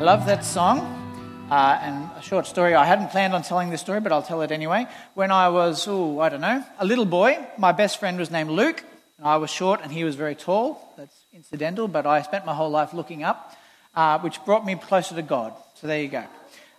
Love 0.00 0.26
that 0.26 0.44
song. 0.44 0.78
Uh, 1.50 1.76
and 1.82 2.08
a 2.16 2.22
short 2.22 2.46
story, 2.46 2.72
I 2.72 2.84
hadn't 2.84 3.10
planned 3.10 3.34
on 3.34 3.42
telling 3.42 3.70
this 3.70 3.80
story, 3.80 3.98
but 3.98 4.12
I'll 4.12 4.22
tell 4.22 4.42
it 4.42 4.52
anyway. 4.52 4.86
When 5.14 5.32
I 5.32 5.48
was, 5.48 5.88
oh, 5.88 6.20
I 6.20 6.28
don't 6.28 6.40
know, 6.40 6.64
a 6.78 6.86
little 6.86 7.04
boy, 7.04 7.36
my 7.58 7.72
best 7.72 7.98
friend 7.98 8.16
was 8.16 8.30
named 8.30 8.48
Luke, 8.50 8.84
and 9.16 9.26
I 9.26 9.38
was 9.38 9.50
short 9.50 9.80
and 9.82 9.90
he 9.90 10.04
was 10.04 10.14
very 10.14 10.36
tall. 10.36 10.94
That's 10.96 11.16
incidental, 11.32 11.88
but 11.88 12.06
I 12.06 12.22
spent 12.22 12.46
my 12.46 12.54
whole 12.54 12.70
life 12.70 12.94
looking 12.94 13.24
up, 13.24 13.56
uh, 13.96 14.20
which 14.20 14.44
brought 14.44 14.64
me 14.64 14.76
closer 14.76 15.16
to 15.16 15.22
God. 15.22 15.52
So 15.74 15.88
there 15.88 16.00
you 16.00 16.08
go. 16.08 16.24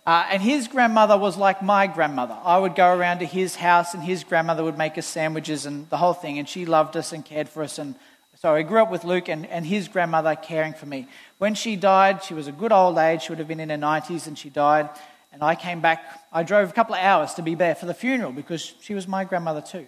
Uh, 0.06 0.26
and 0.30 0.42
his 0.42 0.66
grandmother 0.66 1.18
was 1.18 1.36
like 1.36 1.62
my 1.62 1.88
grandmother. 1.88 2.38
I 2.42 2.56
would 2.56 2.74
go 2.74 2.90
around 2.90 3.18
to 3.18 3.26
his 3.26 3.54
house, 3.54 3.92
and 3.92 4.02
his 4.02 4.24
grandmother 4.24 4.64
would 4.64 4.78
make 4.78 4.96
us 4.96 5.04
sandwiches 5.04 5.66
and 5.66 5.90
the 5.90 5.98
whole 5.98 6.14
thing, 6.14 6.38
and 6.38 6.48
she 6.48 6.64
loved 6.64 6.96
us 6.96 7.12
and 7.12 7.22
cared 7.22 7.50
for 7.50 7.62
us 7.62 7.78
and 7.78 7.96
so 8.40 8.54
I 8.54 8.62
grew 8.62 8.80
up 8.80 8.90
with 8.90 9.04
Luke 9.04 9.28
and, 9.28 9.44
and 9.44 9.66
his 9.66 9.86
grandmother 9.86 10.34
caring 10.34 10.72
for 10.72 10.86
me. 10.86 11.06
When 11.36 11.54
she 11.54 11.76
died, 11.76 12.24
she 12.24 12.32
was 12.32 12.46
a 12.46 12.52
good 12.52 12.72
old 12.72 12.96
age. 12.96 13.22
She 13.22 13.32
would 13.32 13.38
have 13.38 13.48
been 13.48 13.60
in 13.60 13.68
her 13.68 13.76
90s 13.76 14.26
and 14.26 14.38
she 14.38 14.48
died. 14.48 14.88
And 15.30 15.42
I 15.42 15.54
came 15.54 15.82
back. 15.82 16.22
I 16.32 16.42
drove 16.42 16.70
a 16.70 16.72
couple 16.72 16.94
of 16.94 17.02
hours 17.02 17.34
to 17.34 17.42
be 17.42 17.54
there 17.54 17.74
for 17.74 17.84
the 17.84 17.92
funeral 17.92 18.32
because 18.32 18.72
she 18.80 18.94
was 18.94 19.06
my 19.06 19.24
grandmother 19.24 19.60
too. 19.60 19.86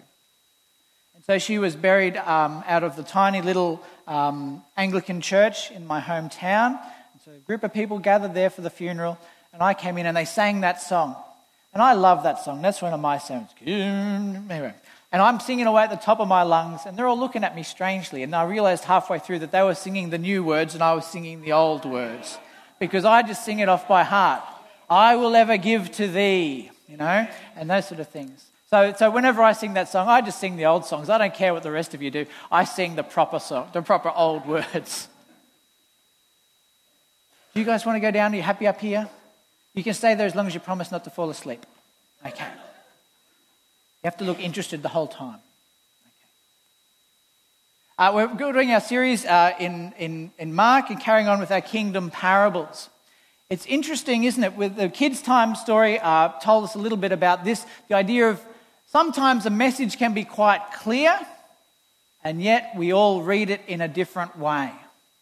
And 1.15 1.23
so 1.25 1.39
she 1.39 1.57
was 1.57 1.75
buried 1.75 2.15
um, 2.15 2.63
out 2.67 2.83
of 2.83 2.95
the 2.95 3.01
tiny 3.01 3.41
little 3.41 3.81
um, 4.07 4.61
Anglican 4.77 5.19
church 5.19 5.71
in 5.71 5.87
my 5.87 5.99
hometown. 5.99 6.79
And 7.13 7.21
so 7.25 7.31
a 7.31 7.39
group 7.39 7.63
of 7.63 7.73
people 7.73 7.97
gathered 7.97 8.35
there 8.35 8.51
for 8.51 8.61
the 8.61 8.69
funeral. 8.69 9.17
And 9.51 9.63
I 9.63 9.73
came 9.73 9.97
in 9.97 10.05
and 10.05 10.15
they 10.15 10.25
sang 10.25 10.61
that 10.61 10.79
song. 10.79 11.15
And 11.73 11.81
I 11.81 11.93
love 11.93 12.21
that 12.21 12.37
song. 12.45 12.61
That's 12.61 12.83
one 12.83 12.93
of 12.93 12.99
my 12.99 13.17
songs. 13.17 13.49
Anyway, 13.65 14.73
and 15.13 15.21
I'm 15.21 15.39
singing 15.39 15.67
away 15.67 15.83
at 15.83 15.91
the 15.91 15.95
top 15.95 16.19
of 16.19 16.27
my 16.27 16.41
lungs, 16.41 16.81
and 16.87 16.97
they're 16.97 17.05
all 17.05 17.19
looking 17.19 17.43
at 17.43 17.55
me 17.55 17.61
strangely. 17.61 18.23
And 18.23 18.35
I 18.35 18.45
realized 18.45 18.83
halfway 18.83 19.19
through 19.19 19.39
that 19.39 19.51
they 19.51 19.61
were 19.61 19.75
singing 19.75 20.09
the 20.09 20.17
new 20.17 20.43
words 20.43 20.73
and 20.73 20.83
I 20.83 20.93
was 20.93 21.05
singing 21.05 21.43
the 21.43 21.51
old 21.51 21.85
words 21.85 22.39
because 22.79 23.05
I 23.05 23.21
just 23.21 23.45
sing 23.45 23.59
it 23.59 23.69
off 23.69 23.87
by 23.87 24.03
heart. 24.03 24.41
I 24.89 25.15
will 25.15 25.35
ever 25.35 25.55
give 25.57 25.91
to 25.91 26.07
thee, 26.07 26.71
you 26.89 26.97
know, 26.97 27.27
and 27.55 27.69
those 27.69 27.87
sort 27.87 27.99
of 27.99 28.07
things. 28.07 28.43
So, 28.71 28.91
so 28.97 29.11
whenever 29.11 29.43
I 29.43 29.53
sing 29.53 29.75
that 29.75 29.87
song, 29.87 30.07
I 30.07 30.21
just 30.21 30.39
sing 30.39 30.57
the 30.57 30.65
old 30.65 30.83
songs. 30.83 31.11
I 31.11 31.19
don't 31.19 31.33
care 31.33 31.53
what 31.53 31.61
the 31.61 31.71
rest 31.71 31.93
of 31.93 32.01
you 32.01 32.09
do. 32.09 32.25
I 32.51 32.63
sing 32.63 32.95
the 32.95 33.03
proper 33.03 33.37
song, 33.37 33.69
the 33.71 33.83
proper 33.83 34.09
old 34.09 34.47
words. 34.47 35.07
Do 37.53 37.59
you 37.59 37.67
guys 37.67 37.85
want 37.85 37.97
to 37.97 37.99
go 37.99 38.09
down? 38.09 38.33
Are 38.33 38.35
you 38.35 38.41
happy 38.41 38.65
up 38.65 38.81
here? 38.81 39.07
You 39.75 39.83
can 39.83 39.93
stay 39.93 40.15
there 40.15 40.25
as 40.25 40.33
long 40.33 40.47
as 40.47 40.55
you 40.55 40.59
promise 40.59 40.91
not 40.91 41.03
to 41.03 41.11
fall 41.11 41.29
asleep. 41.29 41.67
Okay. 42.25 42.47
You 44.03 44.09
have 44.09 44.17
to 44.17 44.25
look 44.25 44.41
interested 44.41 44.83
the 44.83 44.89
whole 44.89 45.07
time. 45.07 45.39
Okay. 47.97 48.09
Uh, 48.09 48.11
we're 48.37 48.51
doing 48.51 48.71
our 48.71 48.81
series 48.81 49.25
uh, 49.25 49.53
in, 49.61 49.93
in, 49.97 50.31
in 50.37 50.53
Mark 50.53 50.89
and 50.89 50.99
carrying 50.99 51.29
on 51.29 51.39
with 51.39 51.51
our 51.51 51.61
kingdom 51.61 52.11
parables. 52.11 52.89
It's 53.49 53.65
interesting, 53.65 54.25
isn't 54.25 54.43
it? 54.43 54.57
With 54.57 54.75
the 54.75 54.89
kids' 54.89 55.21
time 55.21 55.55
story, 55.55 55.99
uh, 55.99 56.33
told 56.39 56.65
us 56.65 56.75
a 56.75 56.79
little 56.79 56.97
bit 56.97 57.13
about 57.13 57.45
this 57.45 57.65
the 57.87 57.95
idea 57.95 58.29
of 58.29 58.41
sometimes 58.87 59.45
a 59.45 59.49
message 59.49 59.97
can 59.97 60.13
be 60.13 60.25
quite 60.25 60.73
clear, 60.73 61.17
and 62.25 62.41
yet 62.41 62.73
we 62.75 62.91
all 62.91 63.21
read 63.21 63.49
it 63.49 63.61
in 63.67 63.79
a 63.79 63.87
different 63.87 64.37
way. 64.37 64.69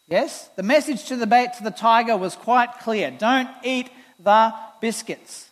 Yes? 0.08 0.50
The 0.56 0.64
message 0.64 1.06
to 1.10 1.18
the, 1.18 1.28
to 1.28 1.64
the 1.64 1.70
tiger 1.70 2.18
was 2.18 2.36
quite 2.36 2.80
clear 2.80 3.12
don't 3.12 3.50
eat 3.64 3.92
the 4.20 4.56
biscuits. 4.80 5.51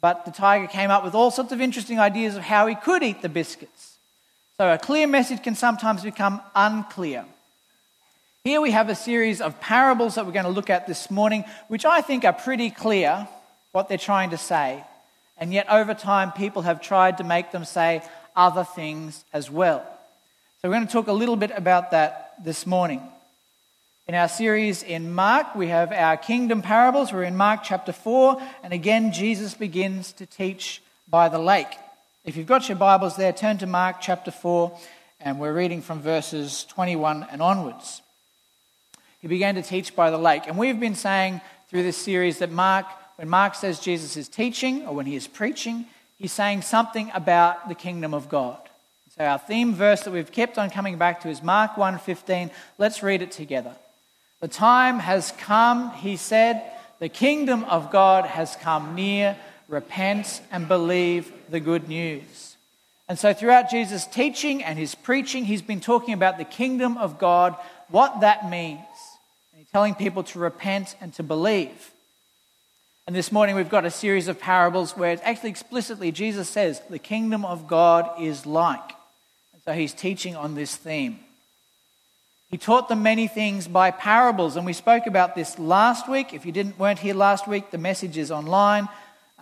But 0.00 0.24
the 0.24 0.30
tiger 0.30 0.66
came 0.66 0.90
up 0.90 1.04
with 1.04 1.14
all 1.14 1.30
sorts 1.30 1.52
of 1.52 1.60
interesting 1.60 1.98
ideas 1.98 2.36
of 2.36 2.42
how 2.42 2.66
he 2.66 2.74
could 2.74 3.02
eat 3.02 3.22
the 3.22 3.28
biscuits. 3.28 3.96
So 4.56 4.72
a 4.72 4.78
clear 4.78 5.06
message 5.06 5.42
can 5.42 5.54
sometimes 5.54 6.02
become 6.02 6.40
unclear. 6.54 7.24
Here 8.44 8.60
we 8.60 8.70
have 8.70 8.88
a 8.88 8.94
series 8.94 9.40
of 9.42 9.60
parables 9.60 10.14
that 10.14 10.24
we're 10.24 10.32
going 10.32 10.46
to 10.46 10.50
look 10.50 10.70
at 10.70 10.86
this 10.86 11.10
morning, 11.10 11.44
which 11.68 11.84
I 11.84 12.00
think 12.00 12.24
are 12.24 12.32
pretty 12.32 12.70
clear 12.70 13.28
what 13.72 13.88
they're 13.88 13.98
trying 13.98 14.30
to 14.30 14.38
say. 14.38 14.82
And 15.36 15.52
yet, 15.52 15.70
over 15.70 15.94
time, 15.94 16.32
people 16.32 16.62
have 16.62 16.80
tried 16.80 17.18
to 17.18 17.24
make 17.24 17.52
them 17.52 17.64
say 17.64 18.02
other 18.36 18.64
things 18.64 19.24
as 19.32 19.50
well. 19.50 19.82
So, 20.60 20.68
we're 20.68 20.74
going 20.76 20.86
to 20.86 20.92
talk 20.92 21.08
a 21.08 21.12
little 21.12 21.36
bit 21.36 21.50
about 21.54 21.90
that 21.90 22.34
this 22.42 22.66
morning. 22.66 23.02
In 24.10 24.16
our 24.16 24.28
series 24.28 24.82
in 24.82 25.12
Mark, 25.12 25.54
we 25.54 25.68
have 25.68 25.92
our 25.92 26.16
kingdom 26.16 26.62
parables. 26.62 27.12
We're 27.12 27.22
in 27.22 27.36
Mark 27.36 27.60
chapter 27.62 27.92
4, 27.92 28.42
and 28.64 28.72
again, 28.72 29.12
Jesus 29.12 29.54
begins 29.54 30.10
to 30.14 30.26
teach 30.26 30.82
by 31.08 31.28
the 31.28 31.38
lake. 31.38 31.68
If 32.24 32.36
you've 32.36 32.48
got 32.48 32.68
your 32.68 32.76
Bibles 32.76 33.14
there, 33.14 33.32
turn 33.32 33.58
to 33.58 33.68
Mark 33.68 34.00
chapter 34.00 34.32
4, 34.32 34.76
and 35.20 35.38
we're 35.38 35.52
reading 35.52 35.80
from 35.80 36.00
verses 36.00 36.64
21 36.64 37.28
and 37.30 37.40
onwards. 37.40 38.02
He 39.20 39.28
began 39.28 39.54
to 39.54 39.62
teach 39.62 39.94
by 39.94 40.10
the 40.10 40.18
lake. 40.18 40.48
And 40.48 40.58
we've 40.58 40.80
been 40.80 40.96
saying 40.96 41.40
through 41.68 41.84
this 41.84 41.96
series 41.96 42.38
that 42.38 42.50
Mark, 42.50 42.86
when 43.14 43.28
Mark 43.28 43.54
says 43.54 43.78
Jesus 43.78 44.16
is 44.16 44.26
teaching 44.26 44.88
or 44.88 44.92
when 44.92 45.06
he 45.06 45.14
is 45.14 45.28
preaching, 45.28 45.86
he's 46.18 46.32
saying 46.32 46.62
something 46.62 47.12
about 47.14 47.68
the 47.68 47.76
kingdom 47.76 48.12
of 48.12 48.28
God. 48.28 48.58
So 49.16 49.24
our 49.24 49.38
theme 49.38 49.72
verse 49.72 50.00
that 50.00 50.10
we've 50.10 50.32
kept 50.32 50.58
on 50.58 50.68
coming 50.68 50.98
back 50.98 51.20
to 51.20 51.28
is 51.28 51.44
Mark 51.44 51.76
1:15. 51.76 52.50
Let's 52.76 53.04
read 53.04 53.22
it 53.22 53.30
together. 53.30 53.76
The 54.40 54.48
time 54.48 54.98
has 54.98 55.32
come, 55.32 55.92
he 55.92 56.16
said, 56.16 56.62
the 56.98 57.08
kingdom 57.08 57.64
of 57.64 57.90
God 57.90 58.26
has 58.26 58.56
come 58.56 58.94
near. 58.94 59.36
Repent 59.68 60.42
and 60.50 60.68
believe 60.68 61.32
the 61.48 61.60
good 61.60 61.88
news. 61.88 62.56
And 63.08 63.18
so, 63.18 63.32
throughout 63.32 63.70
Jesus' 63.70 64.06
teaching 64.06 64.62
and 64.62 64.78
his 64.78 64.94
preaching, 64.94 65.44
he's 65.44 65.62
been 65.62 65.80
talking 65.80 66.14
about 66.14 66.38
the 66.38 66.44
kingdom 66.44 66.96
of 66.98 67.18
God, 67.18 67.56
what 67.88 68.20
that 68.20 68.48
means. 68.50 68.78
And 69.52 69.58
he's 69.58 69.70
telling 69.70 69.94
people 69.94 70.22
to 70.24 70.38
repent 70.38 70.94
and 71.00 71.12
to 71.14 71.22
believe. 71.22 71.90
And 73.06 73.16
this 73.16 73.32
morning, 73.32 73.56
we've 73.56 73.68
got 73.68 73.84
a 73.84 73.90
series 73.90 74.28
of 74.28 74.38
parables 74.38 74.96
where 74.96 75.12
it's 75.12 75.22
actually 75.24 75.50
explicitly 75.50 76.12
Jesus 76.12 76.48
says, 76.48 76.80
the 76.90 76.98
kingdom 76.98 77.44
of 77.44 77.66
God 77.66 78.10
is 78.20 78.46
like. 78.46 78.92
And 79.52 79.62
so, 79.64 79.72
he's 79.72 79.92
teaching 79.92 80.36
on 80.36 80.54
this 80.54 80.76
theme. 80.76 81.18
He 82.50 82.58
taught 82.58 82.88
them 82.88 83.04
many 83.04 83.28
things 83.28 83.68
by 83.68 83.92
parables, 83.92 84.56
and 84.56 84.66
we 84.66 84.72
spoke 84.72 85.06
about 85.06 85.36
this 85.36 85.56
last 85.60 86.08
week. 86.08 86.34
If 86.34 86.44
you 86.44 86.50
didn't 86.50 86.80
weren't 86.80 86.98
here 86.98 87.14
last 87.14 87.46
week, 87.46 87.70
the 87.70 87.78
message 87.78 88.18
is 88.18 88.32
online, 88.32 88.88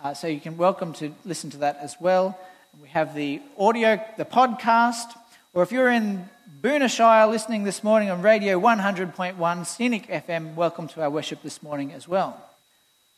uh, 0.03 0.13
so 0.13 0.27
you 0.27 0.39
can 0.39 0.57
welcome 0.57 0.93
to 0.93 1.11
listen 1.25 1.49
to 1.49 1.57
that 1.57 1.79
as 1.81 1.95
well. 1.99 2.37
We 2.79 2.87
have 2.89 3.15
the 3.15 3.41
audio, 3.57 3.99
the 4.17 4.25
podcast, 4.25 5.17
or 5.55 5.63
if 5.63 5.71
you're 5.71 5.89
in 5.89 6.29
Boonah 6.61 6.87
Shire 6.87 7.25
listening 7.25 7.63
this 7.63 7.83
morning 7.83 8.11
on 8.11 8.21
radio 8.21 8.59
100.1 8.59 9.65
Scenic 9.65 10.07
FM, 10.07 10.53
welcome 10.53 10.87
to 10.89 11.01
our 11.01 11.09
worship 11.09 11.41
this 11.41 11.63
morning 11.63 11.91
as 11.91 12.07
well. 12.07 12.39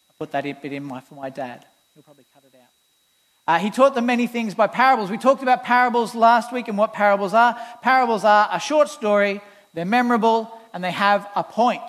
I 0.09 0.13
put 0.17 0.31
that 0.31 0.43
bit 0.61 0.71
in 0.71 0.85
my, 0.85 1.01
for 1.01 1.15
my 1.15 1.29
dad. 1.29 1.65
He'll 1.95 2.03
probably 2.03 2.23
cut 2.33 2.45
it 2.45 2.55
out. 2.55 3.55
Uh, 3.55 3.59
he 3.59 3.69
taught 3.69 3.93
them 3.93 4.05
many 4.05 4.27
things 4.27 4.55
by 4.55 4.67
parables. 4.67 5.11
We 5.11 5.17
talked 5.17 5.43
about 5.43 5.65
parables 5.65 6.15
last 6.15 6.53
week 6.53 6.69
and 6.69 6.77
what 6.77 6.93
parables 6.93 7.33
are. 7.33 7.57
Parables 7.81 8.23
are 8.23 8.47
a 8.53 8.59
short 8.61 8.87
story 8.87 9.41
they're 9.73 9.85
memorable, 9.85 10.51
and 10.73 10.83
they 10.83 10.91
have 10.91 11.27
a 11.35 11.43
point. 11.43 11.81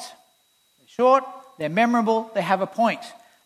They're 0.79 0.89
short, 0.89 1.25
they're 1.59 1.69
memorable, 1.69 2.31
they 2.35 2.43
have 2.43 2.61
a 2.61 2.67
point. 2.67 3.01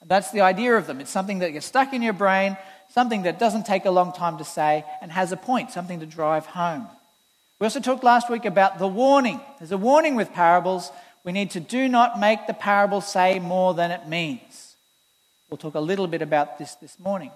That's 0.04 0.30
the 0.30 0.42
idea 0.42 0.76
of 0.76 0.86
them. 0.86 1.00
It's 1.00 1.10
something 1.10 1.40
that 1.40 1.50
gets 1.50 1.66
stuck 1.66 1.92
in 1.92 2.00
your 2.00 2.12
brain, 2.12 2.56
something 2.90 3.22
that 3.22 3.40
doesn't 3.40 3.66
take 3.66 3.86
a 3.86 3.90
long 3.90 4.12
time 4.12 4.38
to 4.38 4.44
say, 4.44 4.84
and 5.02 5.10
has 5.10 5.32
a 5.32 5.36
point, 5.36 5.72
something 5.72 6.00
to 6.00 6.06
drive 6.06 6.46
home. 6.46 6.86
We 7.58 7.64
also 7.64 7.80
talked 7.80 8.04
last 8.04 8.30
week 8.30 8.44
about 8.44 8.78
the 8.78 8.86
warning. 8.86 9.40
There's 9.58 9.72
a 9.72 9.78
warning 9.78 10.14
with 10.14 10.32
parables. 10.32 10.92
We 11.24 11.32
need 11.32 11.50
to 11.52 11.60
do 11.60 11.88
not 11.88 12.20
make 12.20 12.46
the 12.46 12.54
parable 12.54 13.00
say 13.00 13.40
more 13.40 13.74
than 13.74 13.90
it 13.90 14.06
means. 14.06 14.76
We'll 15.50 15.58
talk 15.58 15.74
a 15.74 15.80
little 15.80 16.06
bit 16.06 16.22
about 16.22 16.58
this 16.58 16.74
this 16.74 16.98
morning. 17.00 17.30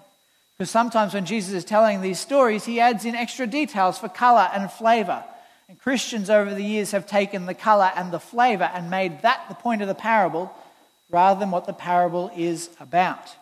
Because 0.56 0.70
sometimes 0.70 1.14
when 1.14 1.24
Jesus 1.24 1.54
is 1.54 1.64
telling 1.64 2.02
these 2.02 2.20
stories, 2.20 2.64
he 2.64 2.80
adds 2.80 3.04
in 3.04 3.14
extra 3.14 3.46
details 3.46 3.98
for 3.98 4.08
color 4.08 4.48
and 4.52 4.70
flavor. 4.70 5.24
And 5.70 5.78
Christians 5.78 6.28
over 6.28 6.52
the 6.52 6.64
years 6.64 6.90
have 6.90 7.06
taken 7.06 7.46
the 7.46 7.54
color 7.54 7.92
and 7.94 8.10
the 8.10 8.18
flavor 8.18 8.68
and 8.74 8.90
made 8.90 9.22
that 9.22 9.44
the 9.48 9.54
point 9.54 9.82
of 9.82 9.86
the 9.86 9.94
parable 9.94 10.52
rather 11.08 11.38
than 11.38 11.52
what 11.52 11.64
the 11.64 11.72
parable 11.72 12.28
is 12.36 12.70
about. 12.80 13.36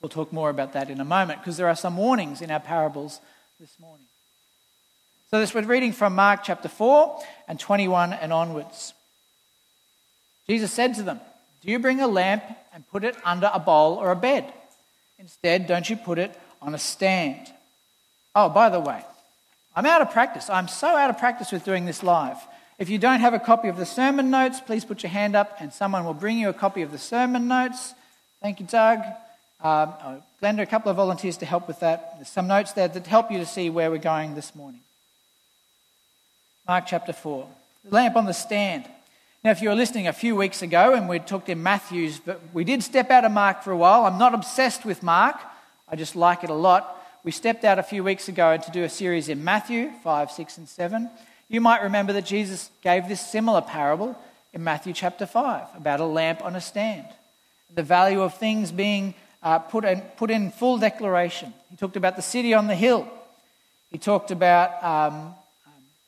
We'll 0.00 0.10
talk 0.10 0.32
more 0.32 0.48
about 0.48 0.74
that 0.74 0.90
in 0.90 1.00
a 1.00 1.04
moment 1.04 1.40
because 1.40 1.56
there 1.56 1.66
are 1.66 1.74
some 1.74 1.96
warnings 1.96 2.40
in 2.40 2.52
our 2.52 2.60
parables 2.60 3.20
this 3.58 3.80
morning. 3.80 4.06
So, 5.32 5.40
this 5.40 5.52
we're 5.52 5.62
reading 5.62 5.92
from 5.92 6.14
Mark 6.14 6.44
chapter 6.44 6.68
4 6.68 7.20
and 7.48 7.58
21 7.58 8.12
and 8.12 8.32
onwards. 8.32 8.94
Jesus 10.48 10.72
said 10.72 10.94
to 10.94 11.02
them, 11.02 11.18
Do 11.62 11.72
you 11.72 11.80
bring 11.80 12.00
a 12.00 12.06
lamp 12.06 12.44
and 12.72 12.88
put 12.92 13.02
it 13.02 13.16
under 13.24 13.50
a 13.52 13.58
bowl 13.58 13.94
or 13.94 14.12
a 14.12 14.16
bed? 14.16 14.52
Instead, 15.18 15.66
don't 15.66 15.90
you 15.90 15.96
put 15.96 16.20
it 16.20 16.38
on 16.62 16.76
a 16.76 16.78
stand? 16.78 17.52
Oh, 18.36 18.48
by 18.48 18.68
the 18.68 18.78
way, 18.78 19.02
I'm 19.78 19.86
out 19.86 20.02
of 20.02 20.10
practice. 20.10 20.50
I'm 20.50 20.66
so 20.66 20.88
out 20.88 21.08
of 21.08 21.18
practice 21.18 21.52
with 21.52 21.64
doing 21.64 21.86
this 21.86 22.02
live. 22.02 22.36
If 22.80 22.90
you 22.90 22.98
don't 22.98 23.20
have 23.20 23.32
a 23.32 23.38
copy 23.38 23.68
of 23.68 23.76
the 23.76 23.86
sermon 23.86 24.28
notes, 24.28 24.60
please 24.60 24.84
put 24.84 25.04
your 25.04 25.10
hand 25.10 25.36
up 25.36 25.54
and 25.60 25.72
someone 25.72 26.04
will 26.04 26.14
bring 26.14 26.36
you 26.36 26.48
a 26.48 26.52
copy 26.52 26.82
of 26.82 26.90
the 26.90 26.98
sermon 26.98 27.46
notes. 27.46 27.94
Thank 28.42 28.58
you, 28.58 28.66
Doug. 28.66 28.98
Um, 29.62 29.94
oh, 30.02 30.22
Glenda, 30.42 30.62
a 30.62 30.66
couple 30.66 30.90
of 30.90 30.96
volunteers 30.96 31.36
to 31.36 31.46
help 31.46 31.68
with 31.68 31.78
that. 31.78 32.14
There's 32.16 32.28
some 32.28 32.48
notes 32.48 32.72
there 32.72 32.88
that 32.88 33.06
help 33.06 33.30
you 33.30 33.38
to 33.38 33.46
see 33.46 33.70
where 33.70 33.88
we're 33.88 33.98
going 33.98 34.34
this 34.34 34.52
morning. 34.52 34.80
Mark 36.66 36.86
chapter 36.88 37.12
4. 37.12 37.46
The 37.84 37.94
lamp 37.94 38.16
on 38.16 38.26
the 38.26 38.34
stand. 38.34 38.84
Now, 39.44 39.52
if 39.52 39.62
you 39.62 39.68
were 39.68 39.76
listening 39.76 40.08
a 40.08 40.12
few 40.12 40.34
weeks 40.34 40.60
ago 40.60 40.94
and 40.94 41.08
we 41.08 41.20
talked 41.20 41.48
in 41.48 41.62
Matthew's, 41.62 42.18
but 42.18 42.40
we 42.52 42.64
did 42.64 42.82
step 42.82 43.12
out 43.12 43.24
of 43.24 43.30
Mark 43.30 43.62
for 43.62 43.70
a 43.70 43.76
while. 43.76 44.06
I'm 44.06 44.18
not 44.18 44.34
obsessed 44.34 44.84
with 44.84 45.04
Mark, 45.04 45.36
I 45.88 45.94
just 45.94 46.16
like 46.16 46.42
it 46.42 46.50
a 46.50 46.54
lot. 46.54 46.96
We 47.28 47.32
stepped 47.32 47.66
out 47.66 47.78
a 47.78 47.82
few 47.82 48.02
weeks 48.02 48.28
ago 48.28 48.56
to 48.56 48.70
do 48.70 48.84
a 48.84 48.88
series 48.88 49.28
in 49.28 49.44
Matthew 49.44 49.90
5, 50.02 50.30
6, 50.30 50.56
and 50.56 50.66
7. 50.66 51.10
You 51.50 51.60
might 51.60 51.82
remember 51.82 52.14
that 52.14 52.24
Jesus 52.24 52.70
gave 52.80 53.06
this 53.06 53.20
similar 53.20 53.60
parable 53.60 54.18
in 54.54 54.64
Matthew 54.64 54.94
chapter 54.94 55.26
5 55.26 55.66
about 55.76 56.00
a 56.00 56.06
lamp 56.06 56.42
on 56.42 56.56
a 56.56 56.60
stand, 56.62 57.04
the 57.74 57.82
value 57.82 58.22
of 58.22 58.38
things 58.38 58.72
being 58.72 59.12
uh, 59.42 59.58
put, 59.58 59.84
in, 59.84 60.00
put 60.16 60.30
in 60.30 60.50
full 60.50 60.78
declaration. 60.78 61.52
He 61.68 61.76
talked 61.76 61.96
about 61.98 62.16
the 62.16 62.22
city 62.22 62.54
on 62.54 62.66
the 62.66 62.74
hill. 62.74 63.06
He 63.90 63.98
talked 63.98 64.30
about, 64.30 64.82
um, 64.82 65.34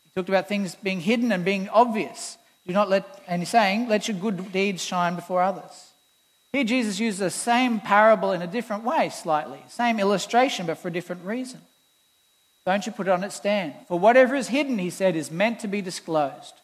he 0.07 0.11
talked 0.15 0.31
about 0.31 0.49
things 0.49 0.75
being 0.75 1.01
hidden 1.01 1.33
and 1.33 1.45
being 1.45 1.69
obvious. 1.69 2.39
Do 2.67 2.73
not 2.73 2.89
let, 2.89 3.23
and 3.29 3.43
he's 3.43 3.51
saying, 3.51 3.91
let 3.91 4.09
your 4.09 4.17
good 4.17 4.53
deeds 4.53 4.83
shine 4.83 5.17
before 5.17 5.43
others. 5.43 5.90
Here, 6.53 6.65
Jesus 6.65 6.99
uses 6.99 7.21
the 7.21 7.31
same 7.31 7.79
parable 7.79 8.33
in 8.33 8.43
a 8.43 8.47
different 8.47 8.85
way, 8.85 9.09
slightly. 9.11 9.61
Same 9.69 10.01
illustration, 10.01 10.67
but 10.67 10.79
for 10.79 10.89
a 10.89 10.93
different 10.93 11.25
reason. 11.25 11.61
Don't 12.67 12.85
you 12.85 12.93
put 12.93 13.07
it 13.07 13.13
on 13.13 13.25
its 13.25 13.37
stand. 13.37 13.75
For 13.89 13.99
whatever 13.99 14.35
is 14.35 14.49
hidden, 14.49 14.79
he 14.79 14.91
said, 14.91 15.17
is 15.17 15.31
meant 15.31 15.61
to 15.61 15.69
be 15.69 15.81
disclosed. 15.81 16.55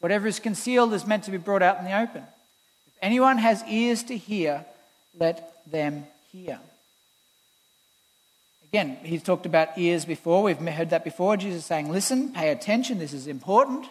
Whatever 0.00 0.26
is 0.26 0.38
concealed 0.38 0.92
is 0.94 1.06
meant 1.06 1.24
to 1.24 1.30
be 1.30 1.38
brought 1.38 1.62
out 1.62 1.78
in 1.78 1.84
the 1.84 1.98
open. 1.98 2.22
If 2.86 2.94
anyone 3.02 3.38
has 3.38 3.62
ears 3.68 4.02
to 4.04 4.16
hear, 4.16 4.64
let 5.18 5.52
them 5.70 6.06
hear. 6.30 6.58
Again, 8.72 8.96
he's 9.02 9.22
talked 9.22 9.44
about 9.44 9.76
ears 9.76 10.04
before. 10.04 10.44
We've 10.44 10.56
heard 10.56 10.90
that 10.90 11.04
before. 11.04 11.36
Jesus 11.36 11.66
saying, 11.66 11.90
listen, 11.90 12.32
pay 12.32 12.50
attention, 12.50 12.98
this 12.98 13.12
is 13.12 13.26
important. 13.26 13.84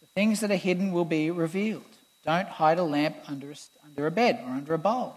The 0.00 0.06
things 0.14 0.40
that 0.40 0.50
are 0.50 0.56
hidden 0.56 0.92
will 0.92 1.04
be 1.04 1.30
revealed. 1.30 1.82
Don't 2.26 2.48
hide 2.48 2.80
a 2.80 2.82
lamp 2.82 3.16
under 3.28 3.52
a, 3.52 3.54
under 3.84 4.06
a 4.08 4.10
bed 4.10 4.40
or 4.44 4.50
under 4.50 4.74
a 4.74 4.78
bowl. 4.78 5.16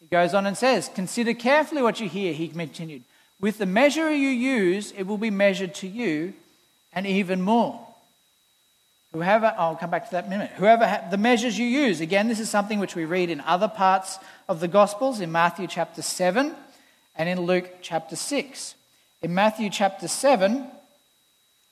He 0.00 0.06
goes 0.06 0.32
on 0.32 0.46
and 0.46 0.56
says, 0.56 0.90
Consider 0.94 1.34
carefully 1.34 1.82
what 1.82 2.00
you 2.00 2.08
hear, 2.08 2.32
he 2.32 2.48
continued. 2.48 3.02
With 3.38 3.58
the 3.58 3.66
measure 3.66 4.10
you 4.10 4.30
use, 4.30 4.92
it 4.96 5.02
will 5.02 5.18
be 5.18 5.30
measured 5.30 5.74
to 5.76 5.86
you, 5.86 6.32
and 6.94 7.06
even 7.06 7.42
more. 7.42 7.86
Whoever, 9.12 9.54
I'll 9.58 9.76
come 9.76 9.90
back 9.90 10.06
to 10.06 10.12
that 10.12 10.24
in 10.24 10.32
a 10.32 10.38
minute. 10.38 10.52
Whoever, 10.56 10.86
ha- 10.86 11.04
the 11.10 11.18
measures 11.18 11.58
you 11.58 11.66
use, 11.66 12.00
again, 12.00 12.28
this 12.28 12.40
is 12.40 12.48
something 12.48 12.78
which 12.78 12.94
we 12.94 13.04
read 13.04 13.28
in 13.28 13.42
other 13.42 13.68
parts 13.68 14.18
of 14.48 14.60
the 14.60 14.68
Gospels, 14.68 15.20
in 15.20 15.30
Matthew 15.30 15.66
chapter 15.66 16.00
7 16.00 16.54
and 17.14 17.28
in 17.28 17.42
Luke 17.42 17.70
chapter 17.82 18.16
6. 18.16 18.74
In 19.20 19.34
Matthew 19.34 19.68
chapter 19.68 20.08
7, 20.08 20.66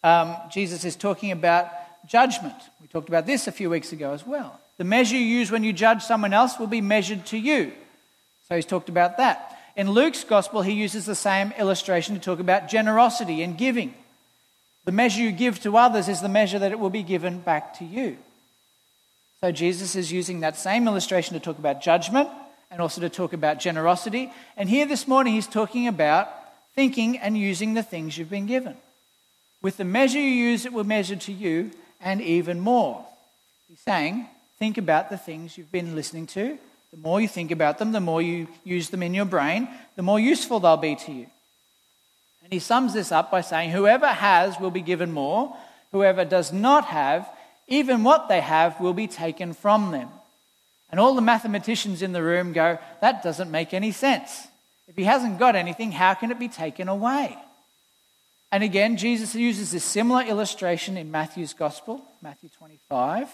um, 0.04 0.36
Jesus 0.50 0.84
is 0.84 0.96
talking 0.96 1.32
about 1.32 1.70
judgment. 2.06 2.54
We 2.80 2.88
talked 2.88 3.08
about 3.08 3.26
this 3.26 3.46
a 3.46 3.52
few 3.52 3.70
weeks 3.70 3.92
ago 3.92 4.12
as 4.12 4.26
well. 4.26 4.60
The 4.78 4.84
measure 4.84 5.16
you 5.16 5.24
use 5.24 5.50
when 5.50 5.64
you 5.64 5.72
judge 5.72 6.02
someone 6.02 6.32
else 6.32 6.58
will 6.58 6.66
be 6.66 6.80
measured 6.80 7.26
to 7.26 7.36
you. 7.36 7.72
So 8.48 8.56
he's 8.56 8.66
talked 8.66 8.88
about 8.88 9.18
that. 9.18 9.58
In 9.76 9.90
Luke's 9.90 10.24
gospel, 10.24 10.62
he 10.62 10.72
uses 10.72 11.06
the 11.06 11.14
same 11.14 11.52
illustration 11.58 12.14
to 12.14 12.20
talk 12.20 12.40
about 12.40 12.68
generosity 12.68 13.42
and 13.42 13.56
giving. 13.56 13.94
The 14.84 14.92
measure 14.92 15.22
you 15.22 15.32
give 15.32 15.60
to 15.60 15.76
others 15.76 16.08
is 16.08 16.20
the 16.20 16.28
measure 16.28 16.58
that 16.58 16.72
it 16.72 16.78
will 16.78 16.90
be 16.90 17.02
given 17.02 17.40
back 17.40 17.78
to 17.78 17.84
you. 17.84 18.16
So 19.40 19.52
Jesus 19.52 19.94
is 19.94 20.12
using 20.12 20.40
that 20.40 20.56
same 20.56 20.86
illustration 20.86 21.34
to 21.34 21.40
talk 21.40 21.58
about 21.58 21.82
judgment 21.82 22.28
and 22.70 22.80
also 22.80 23.00
to 23.00 23.08
talk 23.08 23.32
about 23.32 23.60
generosity. 23.60 24.32
And 24.56 24.68
here 24.68 24.86
this 24.86 25.06
morning, 25.08 25.34
he's 25.34 25.46
talking 25.46 25.86
about 25.86 26.28
thinking 26.74 27.18
and 27.18 27.36
using 27.36 27.74
the 27.74 27.82
things 27.82 28.16
you've 28.16 28.30
been 28.30 28.46
given. 28.46 28.76
With 29.62 29.76
the 29.76 29.84
measure 29.84 30.18
you 30.18 30.24
use, 30.24 30.64
it 30.64 30.72
will 30.72 30.84
measure 30.84 31.16
to 31.16 31.32
you 31.32 31.70
and 32.00 32.20
even 32.20 32.60
more. 32.60 33.04
He's 33.68 33.80
saying, 33.80 34.26
think 34.58 34.78
about 34.78 35.10
the 35.10 35.18
things 35.18 35.56
you've 35.56 35.72
been 35.72 35.94
listening 35.94 36.26
to. 36.28 36.58
The 36.92 36.98
more 36.98 37.20
you 37.20 37.28
think 37.28 37.50
about 37.50 37.78
them, 37.78 37.92
the 37.92 38.00
more 38.00 38.20
you 38.20 38.48
use 38.64 38.90
them 38.90 39.02
in 39.02 39.14
your 39.14 39.24
brain, 39.24 39.68
the 39.96 40.02
more 40.02 40.18
useful 40.18 40.58
they'll 40.58 40.76
be 40.76 40.96
to 40.96 41.12
you. 41.12 41.26
And 42.42 42.52
he 42.52 42.58
sums 42.58 42.94
this 42.94 43.12
up 43.12 43.30
by 43.30 43.42
saying, 43.42 43.70
Whoever 43.70 44.08
has 44.08 44.58
will 44.58 44.72
be 44.72 44.80
given 44.80 45.12
more, 45.12 45.56
whoever 45.92 46.24
does 46.24 46.52
not 46.52 46.86
have, 46.86 47.30
even 47.68 48.02
what 48.02 48.28
they 48.28 48.40
have 48.40 48.80
will 48.80 48.94
be 48.94 49.06
taken 49.06 49.52
from 49.52 49.92
them. 49.92 50.08
And 50.90 50.98
all 50.98 51.14
the 51.14 51.20
mathematicians 51.20 52.02
in 52.02 52.12
the 52.12 52.22
room 52.22 52.52
go, 52.52 52.78
That 53.00 53.22
doesn't 53.22 53.52
make 53.52 53.72
any 53.72 53.92
sense. 53.92 54.48
If 54.88 54.96
he 54.96 55.04
hasn't 55.04 55.38
got 55.38 55.54
anything, 55.54 55.92
how 55.92 56.14
can 56.14 56.32
it 56.32 56.40
be 56.40 56.48
taken 56.48 56.88
away? 56.88 57.38
And 58.52 58.64
again, 58.64 58.96
Jesus 58.96 59.34
uses 59.34 59.70
this 59.70 59.84
similar 59.84 60.22
illustration 60.22 60.96
in 60.96 61.10
Matthew's 61.10 61.54
Gospel, 61.54 62.04
Matthew 62.20 62.48
25. 62.58 63.28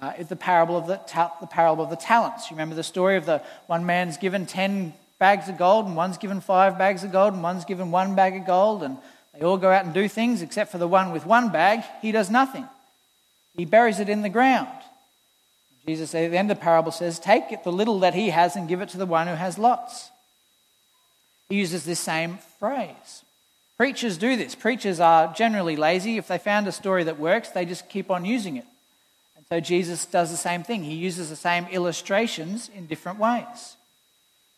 Uh, 0.00 0.22
the 0.22 0.36
parable, 0.36 0.76
of 0.76 0.86
the, 0.86 0.96
ta- 1.06 1.34
the 1.40 1.46
parable 1.46 1.84
of 1.84 1.90
the 1.90 1.96
talents. 1.96 2.50
You 2.50 2.54
remember 2.54 2.74
the 2.74 2.82
story 2.82 3.16
of 3.16 3.26
the 3.26 3.42
one 3.66 3.84
man's 3.84 4.16
given 4.16 4.46
10 4.46 4.94
bags 5.18 5.48
of 5.48 5.58
gold, 5.58 5.86
and 5.86 5.96
one's 5.96 6.18
given 6.18 6.40
five 6.40 6.78
bags 6.78 7.04
of 7.04 7.12
gold, 7.12 7.34
and 7.34 7.42
one's 7.42 7.64
given 7.64 7.90
one 7.90 8.14
bag 8.14 8.36
of 8.36 8.46
gold, 8.46 8.82
and 8.82 8.96
they 9.34 9.44
all 9.44 9.58
go 9.58 9.70
out 9.70 9.84
and 9.84 9.92
do 9.92 10.08
things, 10.08 10.40
except 10.42 10.72
for 10.72 10.78
the 10.78 10.88
one 10.88 11.12
with 11.12 11.26
one 11.26 11.50
bag, 11.50 11.82
he 12.00 12.12
does 12.12 12.30
nothing. 12.30 12.66
He 13.56 13.64
buries 13.64 14.00
it 14.00 14.08
in 14.08 14.22
the 14.22 14.28
ground. 14.28 14.68
Jesus 15.86 16.14
at 16.14 16.30
the 16.30 16.36
end 16.36 16.50
of 16.50 16.58
the 16.58 16.62
parable 16.62 16.92
says, 16.92 17.18
Take 17.18 17.62
the 17.62 17.72
little 17.72 18.00
that 18.00 18.14
he 18.14 18.30
has 18.30 18.56
and 18.56 18.68
give 18.68 18.80
it 18.80 18.88
to 18.90 18.98
the 18.98 19.06
one 19.06 19.26
who 19.26 19.34
has 19.34 19.58
lots. 19.58 20.10
He 21.48 21.56
uses 21.56 21.84
this 21.84 22.00
same 22.00 22.38
phrase. 22.58 23.22
Preachers 23.76 24.16
do 24.16 24.36
this. 24.36 24.54
Preachers 24.54 25.00
are 25.00 25.32
generally 25.34 25.76
lazy. 25.76 26.16
If 26.16 26.28
they 26.28 26.38
found 26.38 26.66
a 26.66 26.72
story 26.72 27.04
that 27.04 27.18
works, 27.18 27.50
they 27.50 27.64
just 27.64 27.88
keep 27.88 28.10
on 28.10 28.24
using 28.24 28.56
it. 28.56 28.64
And 29.36 29.44
so 29.48 29.60
Jesus 29.60 30.06
does 30.06 30.30
the 30.30 30.36
same 30.36 30.62
thing. 30.62 30.82
He 30.82 30.94
uses 30.94 31.28
the 31.28 31.36
same 31.36 31.66
illustrations 31.70 32.70
in 32.74 32.86
different 32.86 33.18
ways. 33.18 33.76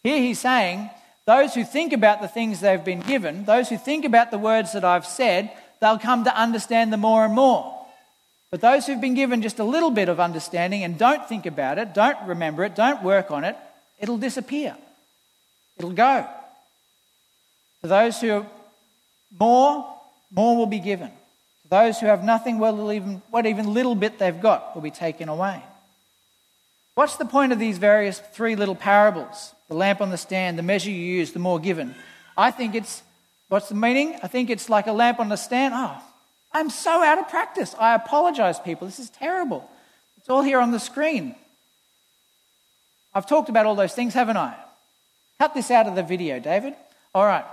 Here 0.05 0.19
he's 0.19 0.39
saying, 0.39 0.91
those 1.27 1.55
who 1.55 1.65
think 1.65 1.93
about 1.93 2.23
the 2.23 2.29
things 2.29 2.61
they've 2.61 2.85
been 2.85 3.01
given, 3.01 3.45
those 3.45 3.69
who 3.69 3.77
think 3.77 4.05
about 4.05 4.31
the 4.31 4.39
words 4.39 4.73
that 4.73 4.85
I've 4.85 5.05
said, 5.05 5.51
they'll 5.81 5.99
come 5.99 6.25
to 6.25 6.35
understand 6.35 6.93
them 6.93 7.01
more 7.01 7.25
and 7.25 7.35
more. 7.35 7.75
But 8.51 8.61
those 8.61 8.87
who've 8.87 9.01
been 9.01 9.15
given 9.15 9.43
just 9.43 9.59
a 9.59 9.65
little 9.65 9.91
bit 9.91 10.09
of 10.09 10.21
understanding 10.21 10.85
and 10.85 10.97
don't 10.97 11.29
think 11.29 11.45
about 11.45 11.79
it, 11.79 11.93
don't 11.93 12.17
remember 12.27 12.65
it, 12.65 12.75
don't 12.75 13.03
work 13.03 13.31
on 13.31 13.45
it, 13.45 13.57
it'll 13.99 14.17
disappear. 14.17 14.77
It'll 15.77 15.91
go. 15.91 16.27
For 17.83 17.89
those 17.89 18.21
who 18.21 18.47
more, 19.37 19.95
more 20.31 20.57
will 20.57 20.67
be 20.67 20.79
given. 20.79 21.09
To 21.63 21.69
those 21.69 21.99
who 21.99 22.07
have 22.07 22.25
nothing, 22.25 22.59
well, 22.59 22.93
even, 22.93 23.23
what 23.31 23.47
even 23.47 23.73
little 23.73 23.95
bit 23.95 24.19
they've 24.19 24.41
got 24.41 24.75
will 24.75 24.83
be 24.83 24.91
taken 24.91 25.29
away. 25.29 25.63
What's 26.95 27.17
the 27.17 27.25
point 27.25 27.53
of 27.53 27.59
these 27.59 27.79
various 27.79 28.19
three 28.19 28.57
little 28.57 28.75
parables? 28.75 29.53
The 29.69 29.75
lamp 29.75 30.01
on 30.01 30.11
the 30.11 30.17
stand, 30.17 30.59
the 30.59 30.63
measure 30.63 30.91
you 30.91 30.97
use, 30.97 31.33
the 31.33 31.39
more 31.39 31.61
given. 31.61 31.95
I 32.37 32.51
think 32.51 32.75
it's, 32.75 33.03
what's 33.49 33.69
the 33.69 33.75
meaning? 33.75 34.19
I 34.23 34.29
think 34.29 34.51
it's 34.51 34.69
like 34.69 34.87
a 34.87 34.93
lamp 34.93 35.21
on 35.21 35.29
the 35.29 35.37
stand. 35.37 35.75
Oh, 35.77 36.03
I'm 36.53 36.71
so 36.71 37.03
out 37.03 37.19
of 37.19 37.29
practice. 37.29 37.75
I 37.79 37.95
apologize, 37.95 38.59
people. 38.59 38.87
This 38.87 38.99
is 38.99 39.11
terrible. 39.11 39.69
It's 40.17 40.29
all 40.29 40.43
here 40.43 40.59
on 40.59 40.73
the 40.73 40.81
screen. 40.81 41.35
I've 43.15 43.27
talked 43.27 43.49
about 43.49 43.67
all 43.67 43.75
those 43.75 43.95
things, 43.95 44.15
haven't 44.15 44.37
I? 44.37 44.57
Cut 45.39 45.55
this 45.55 45.71
out 45.71 45.87
of 45.87 45.95
the 45.95 46.03
video, 46.03 46.41
David. 46.41 46.75
All 47.15 47.25
right. 47.25 47.45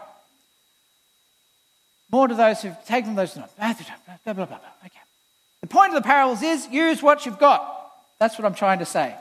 More 2.16 2.30
to 2.30 2.34
those 2.34 2.62
who've 2.62 2.86
taken 2.86 3.16
those 3.16 3.36
notes. 3.36 3.52
Blah, 3.58 3.74
blah, 4.24 4.34
blah, 4.34 4.46
blah. 4.46 4.58
Okay. 4.86 5.06
The 5.60 5.68
point 5.68 5.94
of 5.94 6.02
the 6.02 6.08
parables 6.08 6.42
is 6.42 6.66
use 6.70 7.04
what 7.04 7.26
you've 7.26 7.38
got. 7.38 7.62
That's 8.22 8.38
what 8.40 8.46
I'm 8.46 8.56
trying 8.56 8.80
to 8.80 8.86
say. 8.86 9.14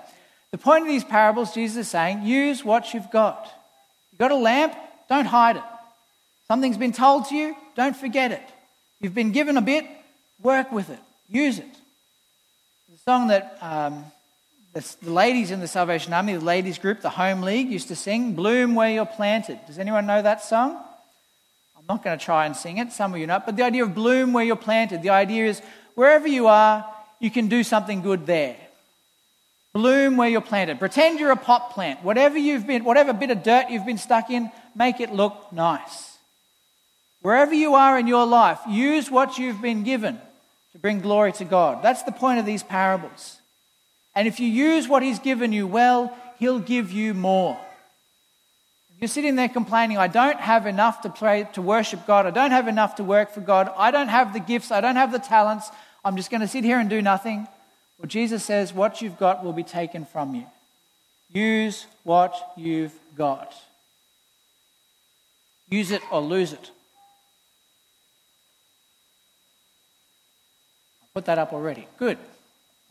The 0.53 0.59
point 0.59 0.83
of 0.83 0.89
these 0.89 1.03
parables, 1.03 1.53
Jesus 1.53 1.77
is 1.77 1.89
saying, 1.89 2.23
use 2.23 2.65
what 2.65 2.95
you've 2.95 3.11
got. 3.11 3.51
You've 4.13 4.21
got 4.21 4.31
a 4.31 4.37
lamp, 4.37 4.77
don't 5.09 5.25
hide 5.25 5.57
it. 5.57 5.65
Something's 6.47 6.77
been 6.77 6.93
told 6.93 7.27
to 7.31 7.35
you, 7.35 7.57
don't 7.75 7.97
forget 7.97 8.31
it. 8.31 8.49
You've 9.01 9.13
been 9.13 9.33
given 9.33 9.57
a 9.57 9.63
bit, 9.63 9.85
work 10.41 10.71
with 10.71 10.89
it, 10.89 11.01
use 11.29 11.59
it. 11.59 11.75
The 12.93 12.99
song 12.99 13.27
that 13.27 13.59
um, 13.61 14.05
the, 14.73 14.89
the 15.03 15.11
ladies 15.11 15.51
in 15.51 15.59
the 15.59 15.67
Salvation 15.67 16.13
Army, 16.13 16.35
the 16.35 16.45
ladies 16.45 16.79
group, 16.79 17.01
the 17.01 17.11
Home 17.11 17.41
League, 17.41 17.73
used 17.73 17.89
to 17.89 17.97
sing, 17.97 18.37
Bloom 18.37 18.77
Where 18.77 18.91
You're 18.91 19.05
Planted. 19.05 19.59
Does 19.67 19.81
anyone 19.81 20.07
know 20.07 20.23
that 20.23 20.45
song? 20.45 20.81
I'm 21.87 21.97
not 21.97 22.03
going 22.03 22.19
to 22.19 22.25
try 22.25 22.47
and 22.47 22.57
sing 22.57 22.79
it, 22.79 22.93
some 22.93 23.13
of 23.13 23.21
you 23.21 23.27
know, 23.27 23.43
but 23.45 23.57
the 23.57 23.63
idea 23.63 23.83
of 23.83 23.95
bloom 23.95 24.33
where 24.33 24.43
you're 24.43 24.57
planted, 24.57 25.03
the 25.03 25.11
idea 25.11 25.45
is 25.45 25.61
wherever 25.95 26.27
you 26.27 26.47
are, 26.47 26.83
you 27.21 27.31
can 27.31 27.49
do 27.49 27.63
something 27.63 28.01
good 28.01 28.25
there. 28.25 28.57
Bloom 29.75 30.17
where 30.17 30.31
you're 30.31 30.41
planted. 30.41 30.79
Pretend 30.79 31.21
you're 31.21 31.31
a 31.31 31.37
pot 31.37 31.73
plant. 31.73 32.03
Whatever 32.03 32.39
you've 32.39 32.67
been, 32.67 32.85
whatever 32.85 33.13
bit 33.13 33.31
of 33.31 33.43
dirt 33.43 33.69
you've 33.69 33.85
been 33.85 33.99
stuck 33.99 34.31
in, 34.31 34.51
make 34.75 34.99
it 34.99 35.13
look 35.13 35.53
nice. 35.53 36.17
Wherever 37.21 37.53
you 37.53 37.75
are 37.75 37.99
in 37.99 38.07
your 38.07 38.25
life, 38.25 38.61
use 38.67 39.11
what 39.11 39.37
you've 39.37 39.61
been 39.61 39.83
given 39.83 40.19
to 40.73 40.79
bring 40.79 41.01
glory 41.01 41.33
to 41.33 41.45
God. 41.45 41.83
That's 41.83 42.03
the 42.05 42.13
point 42.13 42.39
of 42.39 42.47
these 42.47 42.63
parables. 42.63 43.37
And 44.15 44.27
if 44.27 44.41
you 44.41 44.49
use 44.49 44.89
what 44.89 45.03
He's 45.03 45.19
given 45.19 45.53
you 45.53 45.67
well, 45.67 46.17
He'll 46.39 46.61
give 46.61 46.93
you 46.93 47.13
more. 47.13 47.61
You're 49.05 49.11
sitting 49.11 49.37
there 49.37 49.51
complaining, 49.51 49.99
I 49.99 50.09
don't 50.09 50.41
have 50.41 50.67
enough 50.67 51.03
to 51.03 51.11
pray 51.11 51.47
to 51.53 51.61
worship 51.61 52.07
God. 52.07 52.25
I 52.25 52.31
don't 52.31 52.53
have 52.53 52.69
enough 52.69 52.95
to 52.95 53.05
work 53.05 53.33
for 53.33 53.43
God. 53.43 53.71
I 53.77 53.91
don't 53.91 54.09
have 54.09 54.33
the 54.33 54.41
gifts. 54.41 54.71
I 54.71 54.81
don't 54.81 54.97
have 54.97 55.13
the 55.13 55.19
talents. 55.19 55.69
I'm 56.03 56.17
just 56.17 56.31
going 56.31 56.41
to 56.41 56.49
sit 56.49 56.65
here 56.65 56.79
and 56.79 56.89
do 56.89 57.03
nothing. 57.03 57.47
Well, 57.99 58.09
Jesus 58.09 58.43
says, 58.43 58.73
What 58.73 59.03
you've 59.03 59.19
got 59.19 59.45
will 59.45 59.53
be 59.53 59.63
taken 59.63 60.07
from 60.07 60.35
you. 60.35 60.47
Use 61.29 61.85
what 62.03 62.35
you've 62.57 62.95
got. 63.15 63.53
Use 65.69 65.91
it 65.91 66.01
or 66.11 66.23
lose 66.23 66.55
it. 66.55 66.71
I'll 71.03 71.09
put 71.13 71.27
that 71.27 71.37
up 71.37 71.53
already. 71.53 71.87
Good. 71.99 72.17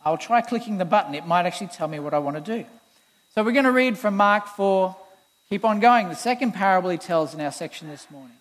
I'll 0.05 0.20
try 0.20 0.41
clicking 0.41 0.77
the 0.77 0.86
button. 0.86 1.15
It 1.15 1.25
might 1.25 1.48
actually 1.48 1.72
tell 1.74 1.88
me 1.88 1.98
what 1.98 2.13
I 2.13 2.20
want 2.20 2.36
to 2.36 2.58
do. 2.60 2.67
So 3.34 3.43
we're 3.43 3.51
going 3.51 3.65
to 3.65 3.72
read 3.72 3.98
from 3.98 4.15
Mark 4.15 4.46
4. 4.46 4.98
Keep 5.54 5.66
on 5.66 5.80
going. 5.80 6.10
The 6.10 6.16
second 6.16 6.54
parable 6.54 6.90
he 6.90 6.98
tells 6.98 7.36
in 7.36 7.40
our 7.40 7.52
section 7.52 7.88
this 7.88 8.10
morning. 8.10 8.38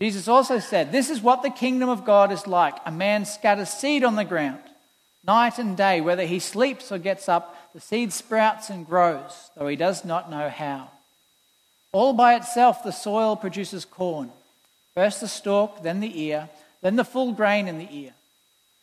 Jesus 0.00 0.28
also 0.28 0.60
said, 0.60 0.92
This 0.92 1.10
is 1.10 1.20
what 1.20 1.42
the 1.42 1.50
kingdom 1.50 1.88
of 1.88 2.04
God 2.04 2.30
is 2.30 2.46
like. 2.46 2.76
A 2.86 2.92
man 2.92 3.24
scatters 3.24 3.70
seed 3.70 4.04
on 4.04 4.14
the 4.14 4.24
ground. 4.24 4.62
Night 5.26 5.58
and 5.58 5.76
day, 5.76 6.00
whether 6.00 6.24
he 6.24 6.38
sleeps 6.38 6.92
or 6.92 6.98
gets 6.98 7.28
up, 7.28 7.72
the 7.74 7.80
seed 7.80 8.12
sprouts 8.12 8.70
and 8.70 8.86
grows, 8.86 9.50
though 9.56 9.66
he 9.66 9.74
does 9.74 10.04
not 10.04 10.30
know 10.30 10.48
how. 10.48 10.88
All 11.90 12.12
by 12.12 12.36
itself, 12.36 12.84
the 12.84 12.92
soil 12.92 13.34
produces 13.34 13.84
corn. 13.84 14.30
First 14.94 15.20
the 15.20 15.26
stalk, 15.26 15.82
then 15.82 15.98
the 15.98 16.22
ear, 16.22 16.48
then 16.80 16.94
the 16.94 17.02
full 17.02 17.32
grain 17.32 17.66
in 17.66 17.78
the 17.78 17.88
ear. 17.90 18.12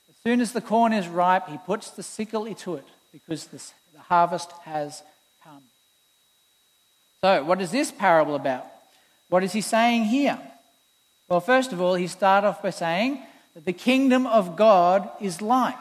As 0.10 0.16
soon 0.26 0.42
as 0.42 0.52
the 0.52 0.60
corn 0.60 0.92
is 0.92 1.08
ripe, 1.08 1.48
he 1.48 1.60
puts 1.60 1.92
the 1.92 2.04
sickle 2.04 2.46
into 2.46 2.76
it, 2.76 2.86
because 3.14 3.46
the 3.46 3.62
harvest 4.00 4.52
has. 4.66 5.02
So, 7.22 7.44
what 7.44 7.62
is 7.62 7.72
this 7.72 7.92
parable 7.92 8.36
about? 8.36 8.66
What 9.30 9.44
is 9.44 9.52
he 9.52 9.62
saying 9.62 10.06
here? 10.06 10.40
Well, 11.28 11.42
first 11.42 11.74
of 11.74 11.82
all, 11.82 11.96
he 11.96 12.08
started 12.08 12.48
off 12.48 12.64
by 12.64 12.70
saying 12.70 13.22
that 13.54 13.66
the 13.66 13.74
kingdom 13.74 14.26
of 14.26 14.56
God 14.56 15.10
is 15.20 15.42
like. 15.42 15.78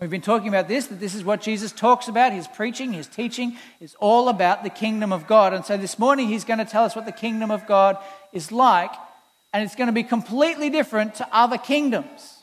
We've 0.00 0.10
been 0.10 0.20
talking 0.20 0.48
about 0.48 0.68
this, 0.68 0.86
that 0.88 1.00
this 1.00 1.14
is 1.14 1.24
what 1.24 1.40
Jesus 1.40 1.72
talks 1.72 2.06
about. 2.06 2.32
His 2.32 2.46
preaching, 2.46 2.92
his 2.92 3.06
teaching 3.06 3.56
is 3.80 3.94
all 3.98 4.28
about 4.28 4.62
the 4.62 4.70
kingdom 4.70 5.12
of 5.12 5.26
God. 5.26 5.52
And 5.54 5.64
so 5.64 5.76
this 5.76 5.98
morning 5.98 6.28
he's 6.28 6.44
going 6.44 6.58
to 6.58 6.66
tell 6.66 6.84
us 6.84 6.94
what 6.94 7.06
the 7.06 7.12
kingdom 7.12 7.50
of 7.50 7.66
God 7.66 7.96
is 8.32 8.52
like, 8.52 8.90
and 9.52 9.64
it's 9.64 9.74
going 9.74 9.86
to 9.86 9.92
be 9.92 10.02
completely 10.02 10.70
different 10.70 11.14
to 11.16 11.28
other 11.32 11.58
kingdoms. 11.58 12.42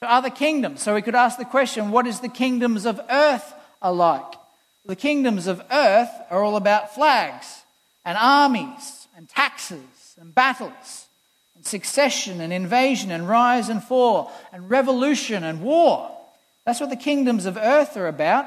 To 0.00 0.10
other 0.10 0.30
kingdoms. 0.30 0.80
So 0.80 0.94
we 0.94 1.02
could 1.02 1.16
ask 1.16 1.38
the 1.38 1.44
question 1.44 1.90
what 1.90 2.06
is 2.06 2.20
the 2.20 2.28
kingdoms 2.28 2.86
of 2.86 3.00
earth 3.10 3.52
alike? 3.82 4.34
The 4.86 4.96
kingdoms 4.96 5.46
of 5.46 5.62
earth 5.70 6.10
are 6.30 6.42
all 6.42 6.56
about 6.56 6.94
flags 6.94 7.62
and 8.04 8.18
armies 8.20 9.08
and 9.16 9.28
taxes 9.28 10.14
and 10.20 10.34
battles 10.34 11.06
and 11.56 11.64
succession 11.64 12.40
and 12.40 12.52
invasion 12.52 13.10
and 13.10 13.28
rise 13.28 13.68
and 13.68 13.82
fall 13.82 14.30
and 14.52 14.68
revolution 14.68 15.42
and 15.42 15.62
war. 15.62 16.10
That's 16.66 16.80
what 16.80 16.90
the 16.90 16.96
kingdoms 16.96 17.46
of 17.46 17.56
earth 17.56 17.96
are 17.96 18.08
about. 18.08 18.46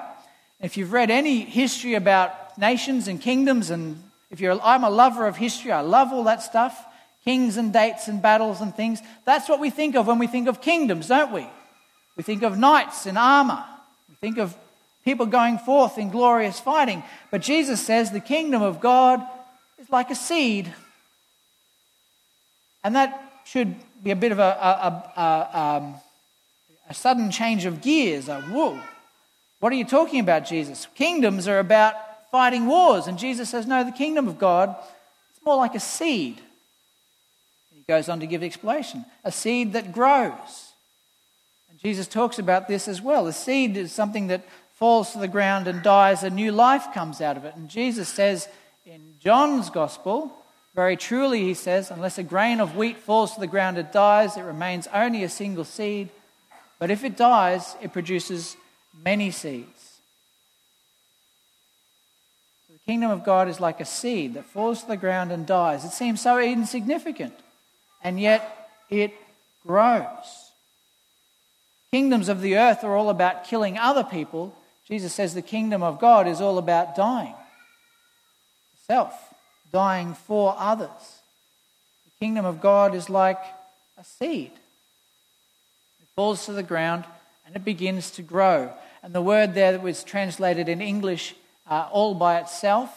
If 0.60 0.78
you've 0.78 0.94
read 0.94 1.10
any 1.10 1.42
history 1.42 1.96
about 1.96 2.58
nations 2.58 3.08
and 3.08 3.22
kingdoms, 3.22 3.70
and 3.70 4.04
if 4.30 4.40
you're, 4.40 4.60
I'm 4.62 4.84
a 4.84 4.90
lover 4.90 5.28
of 5.28 5.38
history, 5.38 5.72
I 5.72 5.82
love 5.82 6.12
all 6.12 6.24
that 6.26 6.44
stuff 6.44 6.84
kings 7.28 7.58
and 7.58 7.74
dates 7.74 8.08
and 8.08 8.22
battles 8.22 8.62
and 8.62 8.74
things. 8.74 9.02
That's 9.26 9.50
what 9.50 9.60
we 9.60 9.70
think 9.70 9.98
of 9.98 10.08
when 10.08 10.18
we 10.18 10.28
think 10.28 10.48
of 10.48 10.62
kingdoms, 10.62 11.10
don't 11.10 11.34
we? 11.34 11.46
We 12.16 12.24
think 12.24 12.42
of 12.42 12.58
knights 12.58 13.06
in 13.06 13.18
armor, 13.18 13.66
we 14.08 14.16
think 14.16 14.38
of 14.38 14.56
people 15.08 15.26
going 15.26 15.58
forth 15.58 15.98
in 15.98 16.10
glorious 16.10 16.60
fighting. 16.60 17.02
But 17.32 17.42
Jesus 17.42 17.80
says 17.80 18.12
the 18.12 18.20
kingdom 18.20 18.62
of 18.62 18.82
God 18.82 19.26
is 19.80 19.90
like 19.90 20.12
a 20.12 20.16
seed 20.16 20.74
and 22.84 22.96
that 22.96 23.42
should 23.46 23.76
be 24.04 24.12
a 24.12 24.16
bit 24.16 24.32
of 24.32 24.40
a, 24.40 24.44
a, 24.44 25.20
a, 25.20 25.60
um, 25.60 25.96
a 26.90 26.94
sudden 26.94 27.32
change 27.32 27.66
of 27.66 27.82
gears. 27.82 28.30
A, 28.30 28.42
whoa, 28.42 28.80
what 29.60 29.74
are 29.74 29.76
you 29.76 29.86
talking 29.86 30.20
about, 30.20 30.46
Jesus? 30.46 30.88
Kingdoms 30.96 31.48
are 31.48 31.60
about 31.60 31.96
fighting 32.32 32.66
wars. 32.66 33.08
And 33.08 33.18
Jesus 33.18 33.50
says, 33.50 33.66
no, 33.66 33.84
the 33.84 33.92
kingdom 33.92 34.28
of 34.28 34.38
God 34.38 34.70
is 35.34 35.46
more 35.46 35.58
like 35.58 35.76
a 35.76 35.80
seed. 35.80 36.40
He 37.74 37.84
goes 37.88 38.10
on 38.10 38.20
to 38.20 38.28
give 38.28 38.44
explanation 38.44 39.06
a 39.24 39.32
seed 39.32 39.74
that 39.74 39.92
grows. 39.92 40.72
And 41.70 41.80
Jesus 41.80 42.08
talks 42.08 42.40
about 42.40 42.68
this 42.68 42.88
as 42.88 43.02
well. 43.02 43.28
A 43.28 43.34
seed 43.34 43.76
is 43.76 43.92
something 43.92 44.28
that 44.28 44.46
falls 44.78 45.12
to 45.12 45.20
the 45.20 45.28
ground 45.28 45.68
and 45.68 45.82
dies, 45.82 46.24
a 46.24 46.30
new 46.30 46.52
life 46.52 46.94
comes 46.94 47.20
out 47.20 47.36
of 47.38 47.46
it. 47.46 47.56
And 47.56 47.70
Jesus 47.70 48.08
says 48.08 48.48
in 48.86 49.16
John's 49.20 49.70
gospel, 49.70 50.32
very 50.76 50.96
truly, 50.96 51.42
he 51.42 51.56
says, 51.56 51.90
unless 51.90 52.20
a 52.20 52.24
grain 52.24 52.60
of 52.60 52.76
wheat 52.76 52.98
falls 52.98 53.34
to 53.34 53.40
the 53.40 53.48
ground, 53.48 53.80
it 53.80 53.92
dies, 53.92 54.38
it 54.38 54.44
remains 54.44 54.88
only 54.94 55.24
a 55.24 55.30
single 55.30 55.64
seed. 55.64 56.10
But 56.78 56.92
if 56.92 57.04
it 57.04 57.18
dies, 57.18 57.76
it 57.82 57.92
produces 57.92 58.56
many 59.04 59.32
seeds. 59.32 59.98
So 62.68 62.74
the 62.74 62.80
kingdom 62.86 63.10
of 63.10 63.26
God 63.26 63.48
is 63.48 63.60
like 63.60 63.82
a 63.82 63.86
seed 63.86 64.36
that 64.36 64.46
falls 64.46 64.84
to 64.84 64.88
the 64.88 64.98
ground 64.98 65.32
and 65.32 65.48
dies. 65.48 65.84
It 65.84 65.92
seems 65.94 66.22
so 66.22 66.40
insignificant, 66.40 67.34
and 68.04 68.20
yet 68.20 68.70
it 68.92 69.16
grows. 69.66 70.52
Kingdoms 71.92 72.30
of 72.30 72.42
the 72.42 72.58
earth 72.58 72.84
are 72.84 72.96
all 72.96 73.10
about 73.10 73.46
killing 73.46 73.80
other 73.80 74.04
people. 74.04 74.54
Jesus 74.88 75.14
says 75.14 75.34
the 75.34 75.42
kingdom 75.42 75.84
of 75.84 76.00
God 76.00 76.28
is 76.28 76.40
all 76.40 76.58
about 76.58 76.96
dying. 76.96 77.36
Self 78.88 79.14
dying 79.72 80.14
for 80.14 80.56
others. 80.58 81.20
The 82.06 82.26
kingdom 82.26 82.46
of 82.46 82.62
God 82.62 82.96
is 82.96 83.10
like 83.10 83.40
a 83.98 84.04
seed. 84.04 84.52
It 86.02 86.08
falls 86.16 86.46
to 86.46 86.54
the 86.54 86.64
ground 86.64 87.04
and 87.46 87.56
it 87.56 87.66
begins 87.66 88.12
to 88.12 88.22
grow. 88.22 88.72
And 89.04 89.14
the 89.14 89.22
word 89.22 89.54
there 89.54 89.74
that 89.74 89.84
was 89.84 90.04
translated 90.04 90.70
in 90.70 90.82
English 90.82 91.36
uh, 91.70 91.90
all 91.92 92.14
by 92.16 92.40
itself 92.40 92.90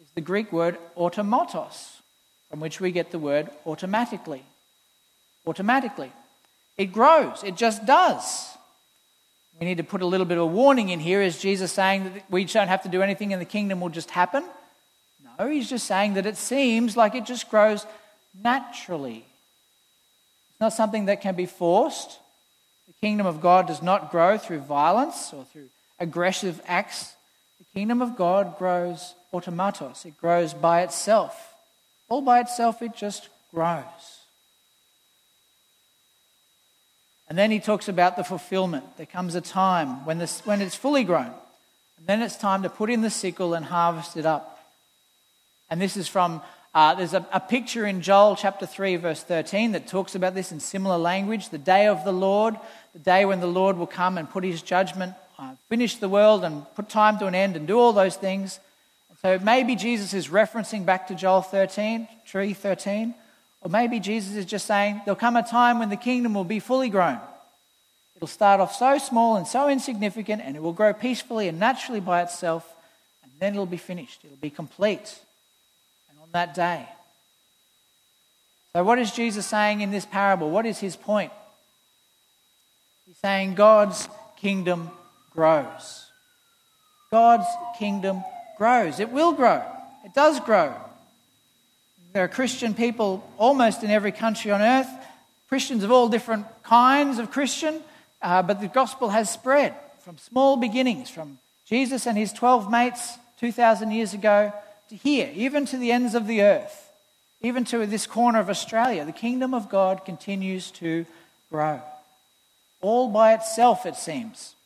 is 0.00 0.08
the 0.14 0.20
Greek 0.20 0.52
word 0.52 0.78
automatos, 0.96 2.00
from 2.50 2.60
which 2.60 2.80
we 2.80 2.92
get 2.92 3.10
the 3.10 3.18
word 3.18 3.50
automatically. 3.66 4.42
Automatically. 5.46 6.12
It 6.76 6.92
grows, 6.92 7.42
it 7.44 7.56
just 7.56 7.84
does. 7.84 8.57
We 9.60 9.66
need 9.66 9.78
to 9.78 9.84
put 9.84 10.02
a 10.02 10.06
little 10.06 10.26
bit 10.26 10.38
of 10.38 10.44
a 10.44 10.46
warning 10.46 10.90
in 10.90 11.00
here. 11.00 11.20
Is 11.20 11.38
Jesus 11.38 11.72
saying 11.72 12.04
that 12.04 12.30
we 12.30 12.44
don't 12.44 12.68
have 12.68 12.82
to 12.84 12.88
do 12.88 13.02
anything 13.02 13.32
and 13.32 13.40
the 13.42 13.46
kingdom 13.46 13.80
will 13.80 13.88
just 13.88 14.10
happen? 14.10 14.44
No, 15.38 15.48
he's 15.48 15.68
just 15.68 15.86
saying 15.86 16.14
that 16.14 16.26
it 16.26 16.36
seems 16.36 16.96
like 16.96 17.14
it 17.14 17.24
just 17.24 17.50
grows 17.50 17.86
naturally. 18.40 19.24
It's 20.50 20.60
not 20.60 20.72
something 20.72 21.06
that 21.06 21.20
can 21.20 21.34
be 21.34 21.46
forced. 21.46 22.18
The 22.86 22.94
kingdom 23.00 23.26
of 23.26 23.40
God 23.40 23.66
does 23.66 23.82
not 23.82 24.10
grow 24.10 24.38
through 24.38 24.60
violence 24.60 25.32
or 25.32 25.44
through 25.44 25.68
aggressive 25.98 26.60
acts. 26.66 27.14
The 27.58 27.66
kingdom 27.74 28.00
of 28.00 28.16
God 28.16 28.58
grows 28.58 29.14
automatos, 29.32 30.06
it 30.06 30.16
grows 30.18 30.54
by 30.54 30.82
itself. 30.82 31.54
All 32.08 32.22
by 32.22 32.40
itself, 32.40 32.80
it 32.80 32.96
just 32.96 33.28
grows. 33.52 34.17
And 37.28 37.36
then 37.36 37.50
he 37.50 37.60
talks 37.60 37.88
about 37.88 38.16
the 38.16 38.24
fulfillment. 38.24 38.84
There 38.96 39.06
comes 39.06 39.34
a 39.34 39.40
time 39.40 40.04
when, 40.06 40.18
this, 40.18 40.40
when 40.46 40.62
it's 40.62 40.74
fully 40.74 41.04
grown, 41.04 41.32
and 41.98 42.06
then 42.06 42.22
it's 42.22 42.36
time 42.36 42.62
to 42.62 42.70
put 42.70 42.90
in 42.90 43.02
the 43.02 43.10
sickle 43.10 43.54
and 43.54 43.66
harvest 43.66 44.16
it 44.16 44.24
up. 44.24 44.58
And 45.70 45.80
this 45.80 45.96
is 45.96 46.08
from, 46.08 46.40
uh, 46.74 46.94
there's 46.94 47.12
a, 47.12 47.26
a 47.30 47.40
picture 47.40 47.86
in 47.86 48.00
Joel 48.00 48.34
chapter 48.34 48.64
3, 48.64 48.96
verse 48.96 49.22
13, 49.22 49.72
that 49.72 49.86
talks 49.86 50.14
about 50.14 50.34
this 50.34 50.52
in 50.52 50.60
similar 50.60 50.96
language 50.96 51.50
the 51.50 51.58
day 51.58 51.86
of 51.86 52.04
the 52.04 52.12
Lord, 52.12 52.56
the 52.94 52.98
day 52.98 53.26
when 53.26 53.40
the 53.40 53.46
Lord 53.46 53.76
will 53.76 53.86
come 53.86 54.16
and 54.16 54.30
put 54.30 54.42
his 54.42 54.62
judgment, 54.62 55.14
uh, 55.38 55.54
finish 55.68 55.96
the 55.96 56.08
world 56.08 56.44
and 56.44 56.64
put 56.74 56.88
time 56.88 57.18
to 57.18 57.26
an 57.26 57.34
end 57.34 57.56
and 57.56 57.66
do 57.66 57.78
all 57.78 57.92
those 57.92 58.16
things. 58.16 58.58
So 59.20 59.38
maybe 59.40 59.76
Jesus 59.76 60.14
is 60.14 60.28
referencing 60.28 60.86
back 60.86 61.08
to 61.08 61.14
Joel 61.14 61.42
13, 61.42 62.08
3 62.26 62.54
13, 62.54 63.14
or 63.68 63.70
maybe 63.70 64.00
Jesus 64.00 64.34
is 64.34 64.46
just 64.46 64.64
saying 64.64 65.02
there'll 65.04 65.14
come 65.14 65.36
a 65.36 65.42
time 65.42 65.78
when 65.78 65.90
the 65.90 65.96
kingdom 65.96 66.32
will 66.32 66.42
be 66.42 66.58
fully 66.58 66.88
grown. 66.88 67.20
It'll 68.16 68.26
start 68.26 68.60
off 68.60 68.74
so 68.74 68.96
small 68.96 69.36
and 69.36 69.46
so 69.46 69.68
insignificant, 69.68 70.40
and 70.42 70.56
it 70.56 70.62
will 70.62 70.72
grow 70.72 70.94
peacefully 70.94 71.48
and 71.48 71.60
naturally 71.60 72.00
by 72.00 72.22
itself, 72.22 72.66
and 73.22 73.30
then 73.38 73.52
it'll 73.52 73.66
be 73.66 73.76
finished. 73.76 74.20
It'll 74.24 74.38
be 74.38 74.48
complete 74.48 75.20
And 76.08 76.18
on 76.18 76.28
that 76.32 76.54
day. 76.54 76.88
So, 78.72 78.84
what 78.84 78.98
is 78.98 79.12
Jesus 79.12 79.44
saying 79.44 79.82
in 79.82 79.90
this 79.90 80.06
parable? 80.06 80.48
What 80.50 80.64
is 80.64 80.78
his 80.78 80.96
point? 80.96 81.32
He's 83.04 83.18
saying 83.18 83.54
God's 83.54 84.08
kingdom 84.38 84.90
grows. 85.30 86.06
God's 87.10 87.46
kingdom 87.78 88.24
grows. 88.56 88.98
It 88.98 89.10
will 89.10 89.32
grow. 89.32 89.62
It 90.06 90.14
does 90.14 90.40
grow. 90.40 90.74
There 92.18 92.24
are 92.24 92.28
Christian 92.28 92.74
people 92.74 93.22
almost 93.38 93.84
in 93.84 93.92
every 93.92 94.10
country 94.10 94.50
on 94.50 94.60
earth, 94.60 94.88
Christians 95.48 95.84
of 95.84 95.92
all 95.92 96.08
different 96.08 96.46
kinds 96.64 97.20
of 97.20 97.30
Christian, 97.30 97.80
uh, 98.20 98.42
but 98.42 98.60
the 98.60 98.66
gospel 98.66 99.10
has 99.10 99.30
spread 99.30 99.72
from 100.00 100.18
small 100.18 100.56
beginnings, 100.56 101.10
from 101.10 101.38
Jesus 101.68 102.08
and 102.08 102.18
his 102.18 102.32
12 102.32 102.68
mates 102.72 103.16
2,000 103.38 103.92
years 103.92 104.14
ago 104.14 104.52
to 104.88 104.96
here, 104.96 105.30
even 105.32 105.64
to 105.66 105.76
the 105.76 105.92
ends 105.92 106.16
of 106.16 106.26
the 106.26 106.42
earth, 106.42 106.90
even 107.40 107.64
to 107.66 107.86
this 107.86 108.08
corner 108.08 108.40
of 108.40 108.50
Australia. 108.50 109.04
The 109.04 109.12
kingdom 109.12 109.54
of 109.54 109.68
God 109.68 110.04
continues 110.04 110.72
to 110.72 111.06
grow. 111.52 111.80
all 112.80 113.10
by 113.10 113.32
itself, 113.34 113.86
it 113.86 113.94
seems. 113.94 114.56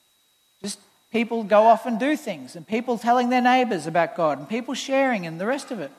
Just 0.62 0.78
people 1.12 1.44
go 1.44 1.64
off 1.64 1.84
and 1.84 2.00
do 2.00 2.16
things, 2.16 2.56
and 2.56 2.66
people 2.66 2.96
telling 2.96 3.28
their 3.28 3.42
neighbors 3.42 3.86
about 3.86 4.16
God, 4.16 4.38
and 4.38 4.48
people 4.48 4.72
sharing, 4.72 5.26
and 5.26 5.38
the 5.38 5.44
rest 5.44 5.70
of 5.70 5.80
it. 5.80 5.92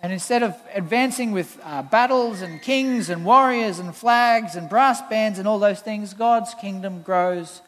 And 0.00 0.12
instead 0.12 0.42
of 0.42 0.54
advancing 0.74 1.32
with 1.32 1.58
uh, 1.64 1.82
battles 1.82 2.40
and 2.40 2.62
kings 2.62 3.10
and 3.10 3.24
warriors 3.24 3.80
and 3.80 3.94
flags 3.94 4.54
and 4.54 4.68
brass 4.68 5.02
bands 5.02 5.38
and 5.38 5.48
all 5.48 5.58
those 5.58 5.80
things, 5.80 6.14
God's 6.14 6.54
kingdom 6.54 7.02
grows 7.02 7.60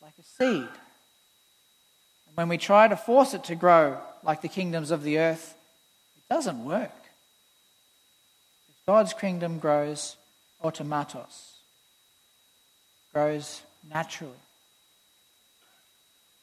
like 0.00 0.14
a 0.18 0.22
seed. 0.22 0.68
And 2.28 2.36
when 2.36 2.48
we 2.48 2.56
try 2.56 2.88
to 2.88 2.96
force 2.96 3.34
it 3.34 3.44
to 3.44 3.54
grow 3.54 3.98
like 4.22 4.40
the 4.40 4.48
kingdoms 4.48 4.90
of 4.90 5.02
the 5.02 5.18
earth, 5.18 5.54
it 6.16 6.32
doesn't 6.32 6.64
work. 6.64 6.92
God's 8.86 9.12
kingdom 9.12 9.58
grows 9.58 10.16
automatos, 10.62 11.56
grows 13.12 13.62
naturally. 13.92 14.32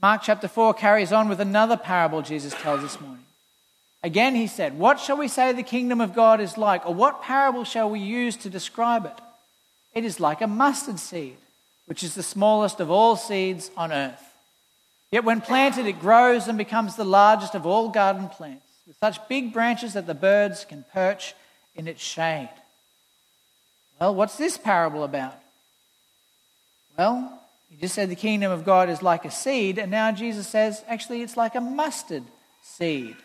Mark 0.01 0.21
chapter 0.21 0.49
4 0.49 0.73
carries 0.73 1.13
on 1.13 1.29
with 1.29 1.39
another 1.39 1.77
parable 1.77 2.21
Jesus 2.21 2.53
tells 2.53 2.81
this 2.81 2.99
morning. 2.99 3.23
Again, 4.03 4.35
he 4.35 4.47
said, 4.47 4.77
What 4.77 4.99
shall 4.99 5.17
we 5.17 5.29
say 5.29 5.53
the 5.53 5.63
kingdom 5.63 6.01
of 6.01 6.13
God 6.13 6.41
is 6.41 6.57
like? 6.57 6.85
Or 6.85 6.93
what 6.93 7.21
parable 7.21 7.63
shall 7.63 7.89
we 7.89 7.99
use 7.99 8.35
to 8.37 8.49
describe 8.49 9.05
it? 9.05 9.17
It 9.93 10.03
is 10.03 10.19
like 10.19 10.41
a 10.41 10.47
mustard 10.47 10.99
seed, 10.99 11.37
which 11.85 12.03
is 12.03 12.13
the 12.13 12.23
smallest 12.23 12.81
of 12.81 12.91
all 12.91 13.15
seeds 13.15 13.71
on 13.77 13.93
earth. 13.93 14.21
Yet 15.11 15.23
when 15.23 15.41
planted, 15.41 15.85
it 15.85 16.01
grows 16.01 16.47
and 16.47 16.57
becomes 16.57 16.95
the 16.95 17.05
largest 17.05 17.55
of 17.55 17.65
all 17.65 17.89
garden 17.89 18.27
plants, 18.27 18.65
with 18.85 18.97
such 18.97 19.25
big 19.29 19.53
branches 19.53 19.93
that 19.93 20.07
the 20.07 20.15
birds 20.15 20.65
can 20.65 20.83
perch 20.91 21.33
in 21.75 21.87
its 21.87 22.03
shade. 22.03 22.49
Well, 24.01 24.15
what's 24.15 24.37
this 24.37 24.57
parable 24.57 25.03
about? 25.03 25.35
Well, 26.97 27.39
he 27.69 27.77
just 27.77 27.95
said 27.95 28.09
the 28.09 28.15
kingdom 28.15 28.51
of 28.51 28.65
God 28.65 28.89
is 28.89 29.01
like 29.01 29.23
a 29.23 29.31
seed, 29.31 29.77
and 29.77 29.91
now 29.91 30.11
Jesus 30.11 30.47
says 30.47 30.83
actually 30.87 31.21
it's 31.21 31.37
like 31.37 31.55
a 31.55 31.61
mustard 31.61 32.23
seed. 32.63 33.15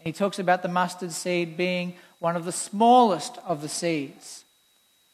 And 0.00 0.06
he 0.06 0.12
talks 0.12 0.38
about 0.38 0.62
the 0.62 0.68
mustard 0.68 1.12
seed 1.12 1.58
being 1.58 1.94
one 2.20 2.34
of 2.34 2.46
the 2.46 2.52
smallest 2.52 3.36
of 3.46 3.60
the 3.60 3.68
seeds. 3.68 4.44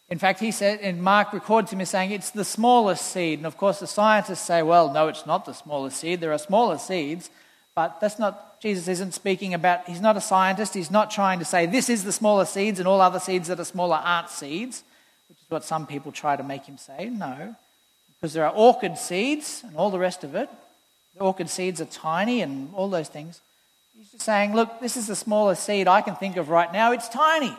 In 0.08 0.18
fact, 0.18 0.38
he 0.38 0.52
said, 0.52 0.78
and 0.80 1.02
Mark 1.02 1.32
records 1.32 1.72
him 1.72 1.80
as 1.80 1.90
saying 1.90 2.12
it's 2.12 2.30
the 2.30 2.44
smallest 2.44 3.04
seed. 3.04 3.40
And 3.40 3.46
of 3.46 3.56
course, 3.56 3.80
the 3.80 3.88
scientists 3.88 4.42
say, 4.42 4.62
well, 4.62 4.92
no, 4.92 5.08
it's 5.08 5.26
not 5.26 5.44
the 5.44 5.52
smallest 5.52 5.98
seed. 5.98 6.20
There 6.20 6.32
are 6.32 6.38
smaller 6.38 6.78
seeds. 6.78 7.30
But 7.74 8.00
that's 8.00 8.18
not, 8.18 8.60
Jesus 8.60 8.86
isn't 8.86 9.12
speaking 9.12 9.52
about, 9.52 9.88
he's 9.88 10.00
not 10.00 10.16
a 10.16 10.20
scientist. 10.20 10.74
He's 10.74 10.92
not 10.92 11.10
trying 11.10 11.40
to 11.40 11.44
say 11.44 11.66
this 11.66 11.90
is 11.90 12.04
the 12.04 12.12
smallest 12.12 12.54
seeds 12.54 12.78
and 12.78 12.86
all 12.86 13.00
other 13.00 13.18
seeds 13.18 13.48
that 13.48 13.58
are 13.58 13.64
smaller 13.64 13.96
aren't 13.96 14.30
seeds, 14.30 14.84
which 15.28 15.38
is 15.38 15.50
what 15.50 15.64
some 15.64 15.88
people 15.88 16.12
try 16.12 16.36
to 16.36 16.44
make 16.44 16.64
him 16.64 16.78
say. 16.78 17.10
No. 17.10 17.56
Because 18.14 18.32
there 18.32 18.46
are 18.46 18.54
orchid 18.54 18.96
seeds 18.96 19.64
and 19.66 19.76
all 19.76 19.90
the 19.90 19.98
rest 19.98 20.22
of 20.22 20.36
it. 20.36 20.48
The 21.16 21.20
orchid 21.20 21.50
seeds 21.50 21.80
are 21.80 21.86
tiny 21.86 22.42
and 22.42 22.72
all 22.74 22.88
those 22.88 23.08
things. 23.08 23.40
He's 23.96 24.10
just 24.10 24.24
saying, 24.24 24.54
look, 24.54 24.80
this 24.80 24.96
is 24.98 25.06
the 25.06 25.16
smallest 25.16 25.64
seed 25.64 25.88
I 25.88 26.02
can 26.02 26.16
think 26.16 26.36
of 26.36 26.50
right 26.50 26.70
now. 26.70 26.92
It's 26.92 27.08
tiny. 27.08 27.56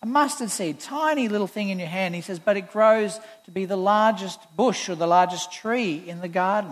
A 0.00 0.06
mustard 0.06 0.50
seed, 0.50 0.78
tiny 0.78 1.28
little 1.28 1.48
thing 1.48 1.70
in 1.70 1.78
your 1.78 1.88
hand. 1.88 2.14
He 2.14 2.20
says, 2.20 2.38
but 2.38 2.56
it 2.56 2.70
grows 2.70 3.18
to 3.46 3.50
be 3.50 3.64
the 3.64 3.76
largest 3.76 4.38
bush 4.56 4.88
or 4.88 4.94
the 4.94 5.06
largest 5.06 5.52
tree 5.52 6.02
in 6.06 6.20
the 6.20 6.28
garden. 6.28 6.70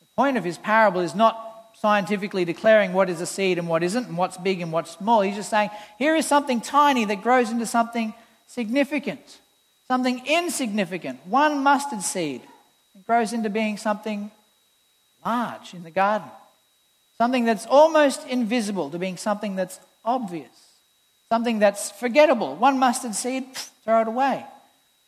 The 0.00 0.06
point 0.16 0.36
of 0.36 0.44
his 0.44 0.58
parable 0.58 1.00
is 1.00 1.14
not 1.14 1.46
scientifically 1.76 2.44
declaring 2.44 2.92
what 2.92 3.08
is 3.08 3.22
a 3.22 3.26
seed 3.26 3.58
and 3.58 3.66
what 3.66 3.82
isn't, 3.82 4.08
and 4.08 4.18
what's 4.18 4.36
big 4.36 4.60
and 4.60 4.72
what's 4.72 4.90
small. 4.90 5.22
He's 5.22 5.36
just 5.36 5.48
saying, 5.48 5.70
here 5.98 6.14
is 6.14 6.26
something 6.26 6.60
tiny 6.60 7.06
that 7.06 7.22
grows 7.22 7.50
into 7.50 7.64
something 7.64 8.12
significant, 8.46 9.40
something 9.88 10.22
insignificant. 10.26 11.26
One 11.26 11.62
mustard 11.62 12.02
seed 12.02 12.42
grows 13.06 13.32
into 13.32 13.48
being 13.48 13.78
something 13.78 14.30
large 15.24 15.72
in 15.72 15.82
the 15.82 15.90
garden. 15.90 16.28
Something 17.20 17.44
that's 17.44 17.66
almost 17.66 18.26
invisible 18.26 18.88
to 18.88 18.98
being 18.98 19.18
something 19.18 19.54
that's 19.54 19.78
obvious. 20.06 20.48
Something 21.28 21.58
that's 21.58 21.90
forgettable. 21.90 22.56
One 22.56 22.78
mustard 22.78 23.14
seed, 23.14 23.54
throw 23.84 24.00
it 24.00 24.08
away. 24.08 24.46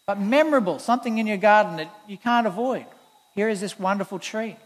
But 0.06 0.20
memorable, 0.20 0.78
something 0.78 1.16
in 1.16 1.26
your 1.26 1.38
garden 1.38 1.76
that 1.76 1.90
you 2.06 2.18
can't 2.18 2.46
avoid. 2.46 2.84
Here 3.34 3.48
is 3.48 3.62
this 3.62 3.78
wonderful 3.78 4.18
tree. 4.18 4.56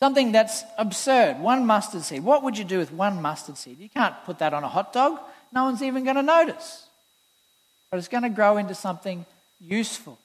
Something 0.00 0.30
that's 0.32 0.64
absurd. 0.76 1.40
One 1.40 1.64
mustard 1.64 2.02
seed. 2.02 2.22
What 2.22 2.42
would 2.42 2.58
you 2.58 2.64
do 2.64 2.76
with 2.76 2.92
one 2.92 3.22
mustard 3.22 3.56
seed? 3.56 3.78
You 3.78 3.88
can't 3.88 4.14
put 4.26 4.38
that 4.40 4.52
on 4.52 4.62
a 4.62 4.68
hot 4.68 4.92
dog. 4.92 5.18
No 5.50 5.64
one's 5.64 5.82
even 5.82 6.04
going 6.04 6.16
to 6.16 6.22
notice. 6.22 6.88
But 7.90 7.96
it's 7.96 8.08
going 8.08 8.24
to 8.24 8.28
grow 8.28 8.58
into 8.58 8.74
something 8.74 9.24
useful. 9.58 10.18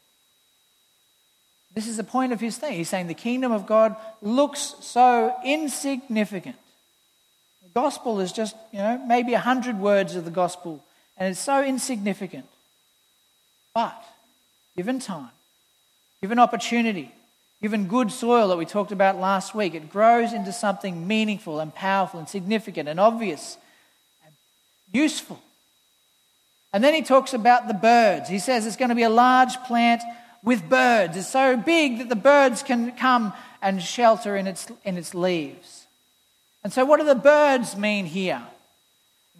This 1.74 1.88
is 1.88 1.98
the 1.98 2.04
point 2.04 2.34
of 2.34 2.40
his 2.40 2.58
thing. 2.58 2.74
He's 2.74 2.90
saying 2.90 3.08
the 3.08 3.14
kingdom 3.14 3.52
of 3.52 3.66
God 3.66 3.96
looks 4.22 4.76
so 4.82 5.36
insignificant. 5.44 6.56
The 7.64 7.70
gospel 7.80 8.20
is 8.20 8.32
just, 8.32 8.56
you 8.72 8.80
know, 8.80 9.04
maybe 9.08 9.34
a 9.34 9.40
hundred 9.40 9.80
words 9.80 10.16
of 10.16 10.26
the 10.26 10.32
gospel, 10.32 10.84
and 11.18 11.32
it's 11.32 11.40
so 11.40 11.64
insignificant. 11.64 12.46
But 13.74 14.04
given 14.78 15.00
time, 15.00 15.32
given 16.22 16.38
opportunity, 16.38 17.12
given 17.60 17.88
good 17.88 18.12
soil 18.12 18.50
that 18.50 18.58
we 18.58 18.66
talked 18.66 18.92
about 18.92 19.20
last 19.20 19.56
week, 19.56 19.74
it 19.74 19.90
grows 19.90 20.32
into 20.32 20.52
something 20.52 21.08
meaningful 21.08 21.60
and 21.60 21.74
powerful 21.74 22.20
and 22.20 22.30
significant 22.30 22.88
and 22.88 23.00
obvious 23.00 23.58
and 24.24 24.36
useful. 24.92 25.42
And 26.72 26.84
then 26.84 26.94
he 26.94 27.02
talks 27.02 27.34
about 27.34 27.68
the 27.68 27.74
birds. 27.74 28.30
He 28.30 28.38
says 28.38 28.68
it's 28.68 28.76
going 28.76 28.90
to 28.90 28.96
be 28.96 29.04
a 29.04 29.10
large 29.10 29.56
plant 29.64 30.04
with 30.44 30.70
birds. 30.70 31.18
It's 31.18 31.28
so 31.28 31.58
big 31.58 32.00
that 32.00 32.10
the 32.10 32.16
birds 32.16 32.62
can 32.64 32.92
come 32.92 33.34
and 33.62 33.82
shelter 33.82 34.36
in 34.36 34.46
its, 34.46 34.68
in 34.84 34.98
its 34.98 35.16
leaves. 35.16 35.88
And 36.64 36.72
so, 36.72 36.86
what 36.86 37.00
do 37.00 37.06
the 37.06 37.16
birds 37.16 37.76
mean 37.76 38.06
here? 38.06 38.42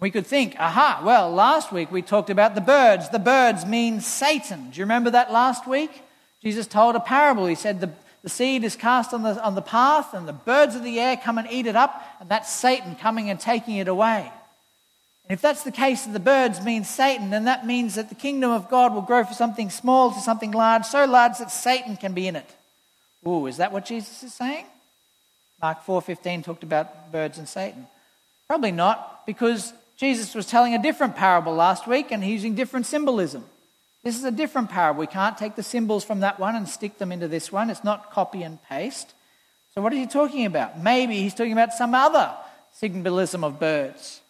We 0.00 0.10
could 0.10 0.26
think, 0.26 0.56
aha, 0.58 1.02
well, 1.04 1.30
last 1.30 1.72
week 1.72 1.90
we 1.92 2.02
talked 2.02 2.30
about 2.30 2.54
the 2.54 2.60
birds. 2.60 3.08
The 3.08 3.18
birds 3.18 3.64
mean 3.64 4.00
Satan. 4.00 4.70
Do 4.70 4.78
you 4.78 4.84
remember 4.84 5.10
that 5.10 5.32
last 5.32 5.66
week? 5.66 6.02
Jesus 6.42 6.66
told 6.66 6.96
a 6.96 7.00
parable. 7.00 7.46
He 7.46 7.54
said 7.54 7.80
the, 7.80 7.90
the 8.22 8.28
seed 8.28 8.64
is 8.64 8.76
cast 8.76 9.14
on 9.14 9.22
the, 9.22 9.42
on 9.42 9.54
the 9.54 9.62
path, 9.62 10.12
and 10.12 10.26
the 10.26 10.32
birds 10.32 10.74
of 10.74 10.82
the 10.82 11.00
air 11.00 11.16
come 11.16 11.38
and 11.38 11.50
eat 11.50 11.66
it 11.66 11.76
up, 11.76 12.02
and 12.20 12.28
that's 12.28 12.52
Satan 12.52 12.96
coming 12.96 13.30
and 13.30 13.38
taking 13.38 13.76
it 13.76 13.88
away. 13.88 14.30
And 15.26 15.34
if 15.34 15.40
that's 15.40 15.64
the 15.64 15.72
case 15.72 16.04
that 16.04 16.12
the 16.12 16.20
birds 16.20 16.62
mean 16.62 16.84
Satan, 16.84 17.30
then 17.30 17.46
that 17.46 17.66
means 17.66 17.94
that 17.94 18.10
the 18.10 18.14
kingdom 18.14 18.50
of 18.50 18.68
God 18.68 18.92
will 18.92 19.02
grow 19.02 19.24
from 19.24 19.34
something 19.34 19.70
small 19.70 20.12
to 20.12 20.20
something 20.20 20.52
large, 20.52 20.84
so 20.84 21.06
large 21.06 21.38
that 21.38 21.50
Satan 21.50 21.96
can 21.96 22.12
be 22.12 22.28
in 22.28 22.36
it. 22.36 22.54
Ooh, 23.26 23.46
is 23.46 23.56
that 23.56 23.72
what 23.72 23.86
Jesus 23.86 24.22
is 24.22 24.34
saying? 24.34 24.66
Mark 25.62 25.84
4:15 25.86 26.42
talked 26.42 26.62
about 26.62 27.10
birds 27.10 27.38
and 27.38 27.48
Satan. 27.48 27.86
Probably 28.46 28.72
not, 28.72 29.24
because 29.24 29.72
Jesus 29.96 30.34
was 30.34 30.46
telling 30.46 30.74
a 30.74 30.82
different 30.82 31.16
parable 31.16 31.54
last 31.54 31.86
week 31.86 32.10
and 32.10 32.22
using 32.22 32.54
different 32.54 32.84
symbolism. 32.84 33.46
This 34.02 34.18
is 34.18 34.24
a 34.24 34.30
different 34.30 34.68
parable. 34.68 35.00
We 35.00 35.06
can't 35.06 35.38
take 35.38 35.56
the 35.56 35.62
symbols 35.62 36.04
from 36.04 36.20
that 36.20 36.38
one 36.38 36.54
and 36.54 36.68
stick 36.68 36.98
them 36.98 37.10
into 37.10 37.28
this 37.28 37.50
one. 37.50 37.70
It's 37.70 37.82
not 37.82 38.10
copy 38.10 38.42
and 38.42 38.62
paste. 38.64 39.14
So 39.74 39.80
what 39.80 39.94
is 39.94 39.98
he 39.98 40.06
talking 40.06 40.44
about? 40.44 40.78
Maybe 40.78 41.16
he's 41.16 41.32
talking 41.32 41.54
about 41.54 41.72
some 41.72 41.94
other 41.94 42.34
symbolism 42.72 43.42
of 43.42 43.58
birds. 43.58 44.20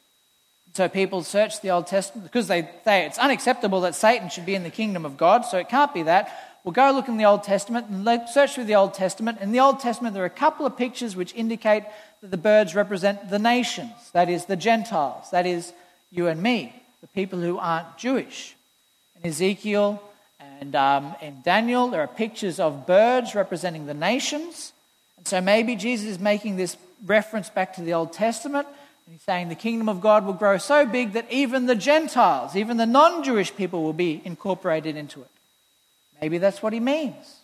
So 0.74 0.88
people 0.88 1.22
search 1.22 1.60
the 1.60 1.70
Old 1.70 1.86
Testament 1.86 2.24
because 2.24 2.48
they 2.48 2.68
say 2.84 3.06
it's 3.06 3.18
unacceptable 3.18 3.82
that 3.82 3.94
Satan 3.94 4.28
should 4.28 4.44
be 4.44 4.56
in 4.56 4.64
the 4.64 4.70
kingdom 4.70 5.04
of 5.04 5.16
God, 5.16 5.42
so 5.42 5.56
it 5.56 5.68
can't 5.68 5.94
be 5.94 6.02
that. 6.02 6.56
We'll 6.64 6.72
go 6.72 6.90
look 6.90 7.06
in 7.06 7.16
the 7.16 7.26
Old 7.26 7.44
Testament 7.44 7.88
and 7.88 8.28
search 8.28 8.54
through 8.54 8.64
the 8.64 8.74
Old 8.74 8.94
Testament. 8.94 9.40
In 9.40 9.52
the 9.52 9.60
Old 9.60 9.78
Testament, 9.78 10.14
there 10.14 10.24
are 10.24 10.26
a 10.26 10.30
couple 10.30 10.66
of 10.66 10.76
pictures 10.76 11.14
which 11.14 11.32
indicate 11.34 11.84
that 12.22 12.32
the 12.32 12.36
birds 12.36 12.74
represent 12.74 13.30
the 13.30 13.38
nations, 13.38 13.92
that 14.14 14.28
is, 14.28 14.46
the 14.46 14.56
Gentiles, 14.56 15.30
that 15.30 15.46
is, 15.46 15.72
you 16.10 16.26
and 16.26 16.42
me, 16.42 16.74
the 17.02 17.06
people 17.08 17.38
who 17.38 17.56
aren't 17.58 17.96
Jewish. 17.96 18.56
In 19.22 19.28
Ezekiel 19.28 20.02
and 20.40 20.74
um, 20.74 21.14
in 21.22 21.40
Daniel, 21.42 21.88
there 21.88 22.00
are 22.00 22.08
pictures 22.08 22.58
of 22.58 22.84
birds 22.84 23.36
representing 23.36 23.86
the 23.86 23.94
nations. 23.94 24.72
And 25.18 25.28
so 25.28 25.40
maybe 25.40 25.76
Jesus 25.76 26.08
is 26.08 26.18
making 26.18 26.56
this 26.56 26.76
reference 27.06 27.48
back 27.48 27.74
to 27.76 27.82
the 27.82 27.92
Old 27.92 28.12
Testament 28.12 28.66
He's 29.10 29.22
saying 29.22 29.48
the 29.48 29.54
kingdom 29.54 29.88
of 29.88 30.00
God 30.00 30.24
will 30.24 30.32
grow 30.32 30.56
so 30.56 30.86
big 30.86 31.12
that 31.12 31.30
even 31.30 31.66
the 31.66 31.74
Gentiles, 31.74 32.56
even 32.56 32.78
the 32.78 32.86
non 32.86 33.22
Jewish 33.22 33.54
people, 33.54 33.82
will 33.82 33.92
be 33.92 34.22
incorporated 34.24 34.96
into 34.96 35.20
it. 35.20 35.30
Maybe 36.20 36.38
that's 36.38 36.62
what 36.62 36.72
he 36.72 36.80
means. 36.80 37.40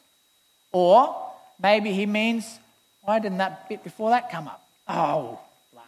Or 0.73 1.15
maybe 1.61 1.93
he 1.93 2.07
means, 2.07 2.59
why 3.03 3.19
didn't 3.19 3.39
that 3.39 3.69
bit 3.69 3.85
before 3.85 4.11
that 4.11 4.31
come 4.31 4.49
up? 4.49 4.65
Oh, 4.89 5.39
last. 5.75 5.87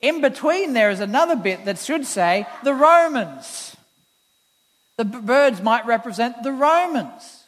In 0.00 0.20
between, 0.20 0.74
there 0.74 0.90
is 0.90 1.00
another 1.00 1.36
bit 1.36 1.64
that 1.64 1.78
should 1.78 2.04
say 2.04 2.46
the 2.62 2.74
Romans. 2.74 3.76
The 4.98 5.04
birds 5.06 5.62
might 5.62 5.86
represent 5.86 6.42
the 6.42 6.52
Romans 6.52 7.44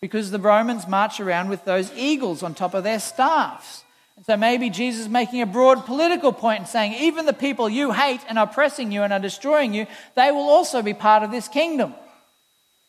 because 0.00 0.30
the 0.30 0.38
Romans 0.38 0.86
march 0.86 1.18
around 1.18 1.48
with 1.48 1.64
those 1.64 1.92
eagles 1.96 2.44
on 2.44 2.54
top 2.54 2.74
of 2.74 2.84
their 2.84 3.00
staffs. 3.00 3.82
So 4.26 4.36
maybe 4.36 4.70
Jesus 4.70 5.02
is 5.02 5.08
making 5.08 5.42
a 5.42 5.46
broad 5.46 5.84
political 5.84 6.32
point 6.32 6.60
and 6.60 6.68
saying, 6.68 6.94
even 6.94 7.26
the 7.26 7.32
people 7.32 7.68
you 7.68 7.90
hate 7.90 8.20
and 8.28 8.38
are 8.38 8.46
oppressing 8.46 8.92
you 8.92 9.02
and 9.02 9.12
are 9.12 9.18
destroying 9.18 9.74
you, 9.74 9.86
they 10.14 10.30
will 10.30 10.48
also 10.48 10.80
be 10.80 10.94
part 10.94 11.24
of 11.24 11.32
this 11.32 11.48
kingdom. 11.48 11.94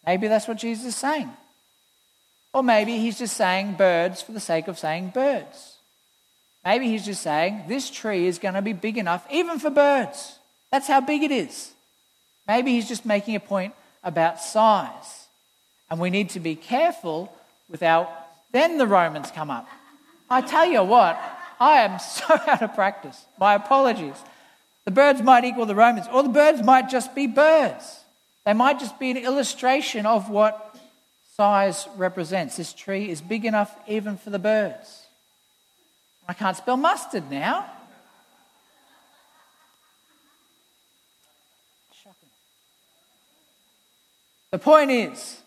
Maybe 0.06 0.28
that's 0.28 0.48
what 0.48 0.58
Jesus 0.58 0.86
is 0.86 0.96
saying. 0.96 1.32
Or 2.54 2.62
maybe 2.62 2.98
he's 2.98 3.18
just 3.18 3.36
saying 3.36 3.74
birds 3.74 4.22
for 4.22 4.32
the 4.32 4.40
sake 4.40 4.68
of 4.68 4.78
saying 4.78 5.10
birds. 5.10 5.78
Maybe 6.64 6.88
he's 6.88 7.06
just 7.06 7.24
saying 7.24 7.64
this 7.68 7.90
tree 7.90 8.28
is 8.28 8.38
going 8.38 8.54
to 8.54 8.62
be 8.62 8.74
big 8.74 8.98
enough 8.98 9.26
even 9.32 9.58
for 9.58 9.72
birds. 9.72 10.38
That's 10.72 10.88
how 10.88 11.02
big 11.02 11.24
it 11.24 11.32
is. 11.32 11.72
Maybe 12.48 12.72
he's 12.72 12.88
just 12.88 13.06
making 13.06 13.36
a 13.36 13.40
point 13.40 13.74
about 14.04 14.40
size. 14.40 15.28
And 15.90 16.00
we 16.00 16.12
need 16.12 16.30
to 16.32 16.40
be 16.40 16.56
careful 16.56 17.34
without 17.70 18.10
then 18.52 18.78
the 18.78 18.88
Romans 18.88 19.32
come 19.32 19.50
up. 19.50 19.68
I 20.30 20.42
tell 20.42 20.66
you 20.66 20.84
what, 20.84 21.20
I 21.60 21.82
am 21.82 22.00
so 22.00 22.26
out 22.48 22.62
of 22.62 22.74
practice. 22.74 23.26
My 23.40 23.56
apologies. 23.56 24.16
The 24.86 24.92
birds 24.92 25.22
might 25.22 25.46
equal 25.46 25.66
the 25.66 25.76
Romans, 25.76 26.08
or 26.12 26.24
the 26.24 26.30
birds 26.30 26.62
might 26.62 26.90
just 26.90 27.16
be 27.16 27.28
birds. 27.28 28.02
They 28.46 28.54
might 28.54 28.80
just 28.80 29.00
be 29.00 29.12
an 29.12 29.18
illustration 29.18 30.06
of 30.06 30.30
what 30.30 30.76
size 31.36 31.88
represents. 31.96 32.58
This 32.58 32.74
tree 32.74 33.10
is 33.10 33.22
big 33.22 33.46
enough 33.46 33.74
even 33.88 34.18
for 34.18 34.30
the 34.30 34.40
birds. 34.40 35.04
I 36.28 36.34
can't 36.34 36.56
spell 36.56 36.78
mustard 36.78 37.30
now. 37.32 37.66
Shocking. 42.04 42.30
The 44.52 44.60
point 44.60 44.92
is, 44.92 45.40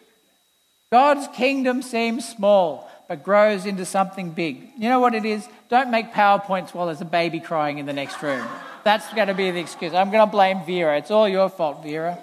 God's 0.91 1.29
kingdom 1.37 1.83
seems 1.83 2.27
small 2.27 2.91
but 3.09 3.23
grows 3.23 3.67
into 3.67 3.85
something 3.85 4.31
big. 4.31 4.71
You 4.77 4.89
know 4.89 5.01
what 5.01 5.15
it 5.15 5.25
is? 5.25 5.47
Don't 5.69 5.91
make 5.91 6.13
PowerPoints 6.13 6.75
while 6.75 6.87
there's 6.87 7.01
a 7.01 7.05
baby 7.05 7.41
crying 7.41 7.79
in 7.79 7.87
the 7.87 7.93
next 7.93 8.23
room. 8.23 8.47
That's 8.85 9.13
going 9.15 9.29
to 9.29 9.35
be 9.35 9.51
the 9.51 9.61
excuse. 9.61 9.95
I'm 9.95 10.11
going 10.11 10.25
to 10.25 10.31
blame 10.31 10.65
Vera. 10.65 10.99
It's 10.99 11.11
all 11.11 11.29
your 11.29 11.49
fault, 11.49 11.83
Vera. 11.83 12.19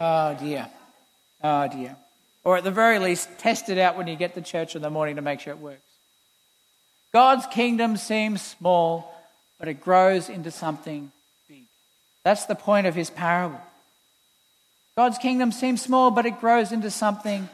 Oh, 0.00 0.34
dear. 0.34 0.68
Oh, 1.42 1.68
dear. 1.68 1.96
Or 2.44 2.56
at 2.56 2.64
the 2.64 2.70
very 2.70 2.98
least, 2.98 3.28
test 3.38 3.68
it 3.68 3.78
out 3.78 3.96
when 3.96 4.06
you 4.06 4.16
get 4.16 4.34
to 4.34 4.40
church 4.40 4.74
in 4.74 4.82
the 4.82 4.90
morning 4.90 5.16
to 5.16 5.22
make 5.22 5.40
sure 5.40 5.52
it 5.52 5.58
works. 5.58 5.82
God's 7.12 7.46
kingdom 7.46 7.96
seems 7.96 8.40
small, 8.40 9.12
but 9.58 9.68
it 9.68 9.80
grows 9.80 10.28
into 10.28 10.50
something 10.50 11.10
big. 11.48 11.64
That's 12.24 12.46
the 12.46 12.54
point 12.54 12.86
of 12.86 12.94
his 12.94 13.10
parable. 13.10 13.60
God's 14.96 15.18
kingdom 15.18 15.52
seems 15.52 15.82
small, 15.82 16.10
but 16.10 16.26
it 16.26 16.40
grows 16.40 16.72
into 16.72 16.90
something 16.90 17.48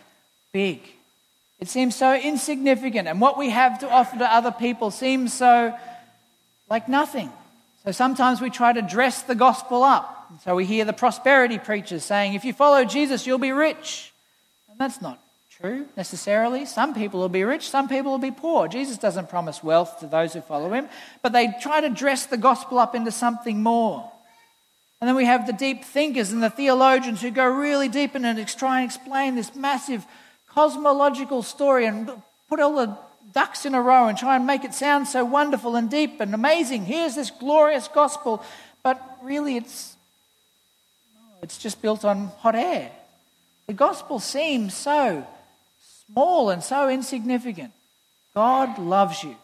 big. 0.53 0.81
It 1.59 1.69
seems 1.69 1.97
so 1.97 2.15
insignificant, 2.15 3.09
and 3.09 3.21
what 3.21 3.39
we 3.39 3.51
have 3.51 3.79
to 3.79 3.91
offer 3.91 4.19
to 4.19 4.31
other 4.33 4.53
people 4.53 4.91
seems 4.91 5.33
so 5.33 5.75
like 6.69 6.89
nothing. 6.89 7.31
So 7.85 7.93
sometimes 7.93 8.41
we 8.41 8.51
try 8.51 8.73
to 8.73 8.83
dress 8.83 9.23
the 9.23 9.35
gospel 9.35 9.83
up. 9.83 10.13
So 10.45 10.57
we 10.57 10.65
hear 10.65 10.85
the 10.85 10.93
prosperity 10.93 11.59
preachers 11.59 12.05
saying, 12.05 12.35
if 12.35 12.45
you 12.45 12.53
follow 12.53 12.85
Jesus, 12.85 13.27
you'll 13.27 13.39
be 13.39 13.53
rich. 13.53 14.13
And 14.69 14.79
that's 14.79 15.01
not 15.01 15.21
true 15.51 15.87
necessarily. 15.97 16.67
Some 16.67 16.95
people 16.95 17.21
will 17.21 17.29
be 17.29 17.45
rich, 17.45 17.71
some 17.71 17.89
people 17.89 18.11
will 18.11 18.19
be 18.19 18.33
poor. 18.33 18.69
Jesus 18.69 18.99
doesn't 18.99 19.31
promise 19.31 19.63
wealth 19.63 20.01
to 20.01 20.07
those 20.07 20.35
who 20.35 20.41
follow 20.41 20.73
him, 20.73 20.89
but 21.23 21.33
they 21.33 21.55
try 21.63 21.81
to 21.81 21.89
dress 21.89 22.27
the 22.27 22.37
gospel 22.37 22.79
up 22.79 22.95
into 22.95 23.13
something 23.13 23.63
more. 23.63 24.11
And 25.01 25.09
then 25.09 25.15
we 25.15 25.27
have 25.27 25.47
the 25.47 25.53
deep 25.53 25.85
thinkers 25.85 26.33
and 26.33 26.43
the 26.43 26.51
theologians 26.51 27.23
who 27.23 27.31
go 27.31 27.47
really 27.47 27.89
deep 27.89 28.17
in 28.17 28.25
and 28.25 28.49
try 28.49 28.81
and 28.81 28.87
explain 28.87 29.37
this 29.37 29.55
massive 29.55 30.05
cosmological 30.57 31.43
story 31.43 31.85
and 31.85 32.11
put 32.49 32.61
all 32.61 32.75
the 32.77 32.97
ducks 33.35 33.67
in 33.67 33.75
a 33.75 33.83
row 33.83 34.09
and 34.09 34.17
try 34.17 34.37
and 34.37 34.47
make 34.47 34.65
it 34.65 34.73
sound 34.73 35.07
so 35.07 35.23
wonderful 35.23 35.77
and 35.77 35.91
deep 35.91 36.19
and 36.19 36.35
amazing. 36.35 36.87
Here's 36.87 37.15
this 37.15 37.31
glorious 37.31 37.89
gospel, 37.89 38.43
but 38.83 39.19
really 39.23 39.57
it's 39.57 39.95
it's 41.43 41.59
just 41.59 41.83
built 41.83 42.05
on 42.05 42.29
hot 42.39 42.55
air. 42.55 42.91
The 43.67 43.75
gospel 43.75 44.19
seems 44.19 44.75
so 44.75 45.27
small 46.11 46.49
and 46.49 46.63
so 46.63 46.89
insignificant. 46.89 47.73
God 48.35 48.79
loves 48.79 49.23
you. 49.23 49.37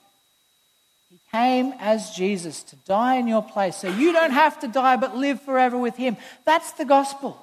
He 1.11 1.21
came 1.31 1.75
as 1.79 2.11
Jesus 2.13 2.63
to 2.65 2.77
die 2.87 3.17
in 3.17 3.29
your 3.29 3.43
place 3.43 3.77
so 3.77 3.89
you 3.89 4.13
don't 4.13 4.33
have 4.33 4.59
to 4.61 4.69
die 4.69 4.97
but 4.97 5.15
live 5.15 5.43
forever 5.43 5.77
with 5.77 5.97
Him. 5.97 6.17
That's 6.47 6.73
the 6.73 6.87
gospel. 6.87 7.39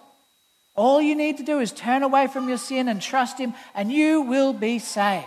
All 0.80 1.02
you 1.02 1.14
need 1.14 1.36
to 1.40 1.44
do 1.44 1.60
is 1.60 1.74
turn 1.74 2.04
away 2.04 2.28
from 2.28 2.48
your 2.48 2.58
sin 2.58 2.88
and 2.88 3.02
trust 3.02 3.38
Him, 3.38 3.54
and 3.76 3.92
you 3.92 4.22
will 4.22 4.54
be 4.54 4.80
saved. 4.80 5.26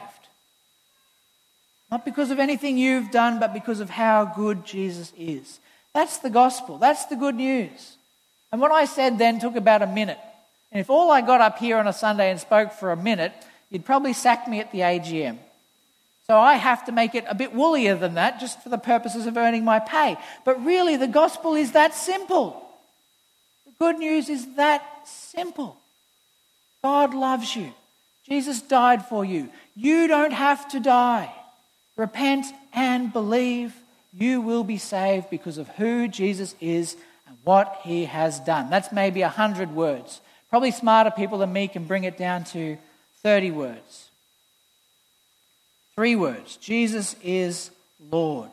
Not 1.91 2.07
because 2.07 2.31
of 2.31 2.39
anything 2.39 2.79
you've 2.79 3.11
done, 3.11 3.39
but 3.39 3.53
because 3.53 3.81
of 3.81 3.91
how 3.91 4.25
good 4.25 4.65
Jesus 4.65 5.13
is. 5.15 5.61
That's 5.93 6.17
the 6.17 6.31
gospel. 6.31 6.79
That's 6.79 7.05
the 7.05 7.17
good 7.17 7.35
news. 7.35 7.99
And 8.51 8.63
what 8.63 8.73
I 8.73 8.87
said 8.87 9.19
then 9.19 9.41
took 9.41 9.55
about 9.55 9.83
a 9.83 9.87
minute. 9.87 10.17
And 10.71 10.81
if 10.81 10.89
all 10.89 11.11
I 11.11 11.21
got 11.21 11.43
up 11.43 11.59
here 11.59 11.77
on 11.77 11.87
a 11.87 11.93
Sunday 11.93 12.31
and 12.31 12.41
spoke 12.41 12.73
for 12.73 12.91
a 12.91 12.97
minute, 12.97 13.35
you'd 13.69 13.85
probably 13.85 14.15
sack 14.15 14.49
me 14.49 14.59
at 14.59 14.73
the 14.73 14.79
AGM. 14.79 15.37
So 16.29 16.39
I 16.39 16.55
have 16.55 16.87
to 16.87 16.93
make 16.93 17.15
it 17.15 17.27
a 17.29 17.35
bit 17.35 17.53
woollier 17.53 17.95
than 17.95 18.15
that 18.15 18.41
just 18.41 18.63
for 18.63 18.71
the 18.71 18.79
purposes 18.79 19.27
of 19.27 19.37
earning 19.37 19.67
my 19.67 19.81
pay. 19.81 20.17
But 20.47 20.65
really, 20.65 20.97
the 20.97 21.07
gospel 21.07 21.55
is 21.57 21.73
that 21.73 21.95
simple. 21.95 22.72
The 23.79 23.85
good 23.85 23.99
news 23.99 24.29
is 24.29 24.55
that 24.57 24.83
simple. 25.05 25.77
God 26.83 27.15
loves 27.15 27.55
you. 27.55 27.73
Jesus 28.29 28.61
died 28.63 29.07
for 29.07 29.25
you. 29.25 29.51
You 29.75 30.07
don't 30.07 30.33
have 30.33 30.69
to 30.71 30.81
die. 30.81 31.33
Repent 31.97 32.47
and 32.73 33.13
believe. 33.13 33.75
You 34.13 34.41
will 34.41 34.65
be 34.65 34.79
saved 34.79 35.31
because 35.31 35.59
of 35.59 35.69
who 35.69 36.09
Jesus 36.09 36.55
is 36.61 36.97
and 37.27 37.37
what 37.45 37.81
he 37.83 38.05
has 38.05 38.41
done. 38.41 38.71
That's 38.71 38.93
maybe 38.93 39.23
a 39.23 39.29
hundred 39.29 39.73
words. 39.73 40.21
Probably 40.51 40.71
smarter 40.71 41.11
people 41.11 41.39
than 41.39 41.53
me 41.53 41.69
can 41.69 41.85
bring 41.85 42.05
it 42.05 42.19
down 42.19 42.45
to 42.45 42.77
30 43.23 43.51
words. 43.53 44.11
Three 45.95 46.17
words 46.17 46.57
Jesus 46.57 47.17
is 47.23 47.71
Lord. 48.11 48.51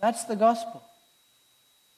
That's 0.00 0.24
the 0.24 0.36
gospel. 0.36 0.82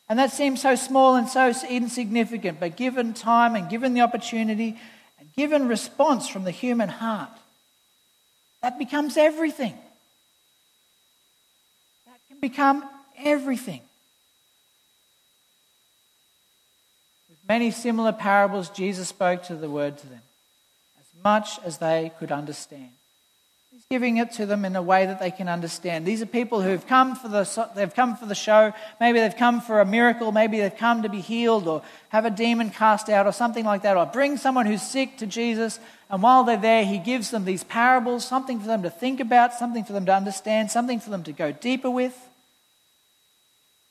And 0.09 0.19
that 0.19 0.33
seems 0.33 0.61
so 0.61 0.75
small 0.75 1.17
and 1.17 1.29
so 1.29 1.53
insignificant, 1.69 2.61
but 2.61 2.77
given 2.77 3.15
time 3.15 3.57
and 3.57 3.71
given 3.71 3.95
the 3.95 4.03
opportunity 4.03 4.79
and 5.19 5.33
given 5.35 5.67
response 5.67 6.29
from 6.29 6.45
the 6.45 6.51
human 6.51 6.89
heart, 6.91 7.31
that 8.63 8.79
becomes 8.79 9.17
everything. 9.17 9.75
That 12.07 12.21
can 12.29 12.41
become 12.41 12.85
everything. 13.19 13.81
With 17.31 17.39
many 17.49 17.71
similar 17.71 18.13
parables, 18.13 18.69
Jesus 18.71 19.09
spoke 19.09 19.45
to 19.45 19.55
the 19.55 19.71
word 19.71 19.97
to 19.99 20.07
them 20.07 20.23
as 20.99 21.23
much 21.23 21.59
as 21.65 21.79
they 21.79 22.13
could 22.19 22.31
understand. 22.31 22.91
He's 23.75 23.87
giving 23.91 24.19
it 24.19 24.31
to 24.35 24.47
them 24.47 24.65
in 24.65 24.77
a 24.77 24.83
way 24.83 25.05
that 25.07 25.19
they 25.19 25.33
can 25.33 25.49
understand. 25.49 26.07
These 26.07 26.23
are 26.23 26.27
people 26.27 26.63
who've 26.63 26.87
come 26.87 27.17
for 27.17 27.27
the, 27.27 27.69
they've 27.75 27.93
come 27.93 28.17
for 28.17 28.25
the 28.25 28.35
show. 28.37 28.73
Maybe 29.01 29.19
they've 29.19 29.37
come 29.37 29.61
for 29.61 29.81
a 29.81 29.85
miracle. 29.85 30.31
Maybe 30.31 30.61
they've 30.61 30.77
come 30.77 31.03
to 31.03 31.09
be 31.09 31.21
healed 31.21 31.67
or 31.67 31.83
have 32.11 32.25
a 32.25 32.31
demon 32.31 32.71
cast 32.71 33.09
out 33.09 33.27
or 33.27 33.33
something 33.33 33.65
like 33.65 33.83
that. 33.83 33.97
Or 33.97 34.07
bring 34.07 34.37
someone 34.37 34.67
who's 34.67 34.81
sick 34.81 35.19
to 35.19 35.27
Jesus. 35.27 35.81
And 36.09 36.23
while 36.23 36.45
they're 36.45 36.57
there, 36.57 36.85
he 36.85 36.99
gives 36.99 37.33
them 37.33 37.45
these 37.45 37.65
parables, 37.65 38.25
something 38.25 38.61
for 38.61 38.69
them 38.69 38.85
to 38.85 38.91
think 38.91 39.19
about, 39.19 39.55
something 39.55 39.83
for 39.83 39.93
them 39.93 40.07
to 40.07 40.15
understand, 40.15 40.71
something 40.71 41.01
for 41.01 41.11
them 41.11 41.25
to 41.25 41.33
go 41.33 41.51
deeper 41.51 41.91
with. 41.91 42.17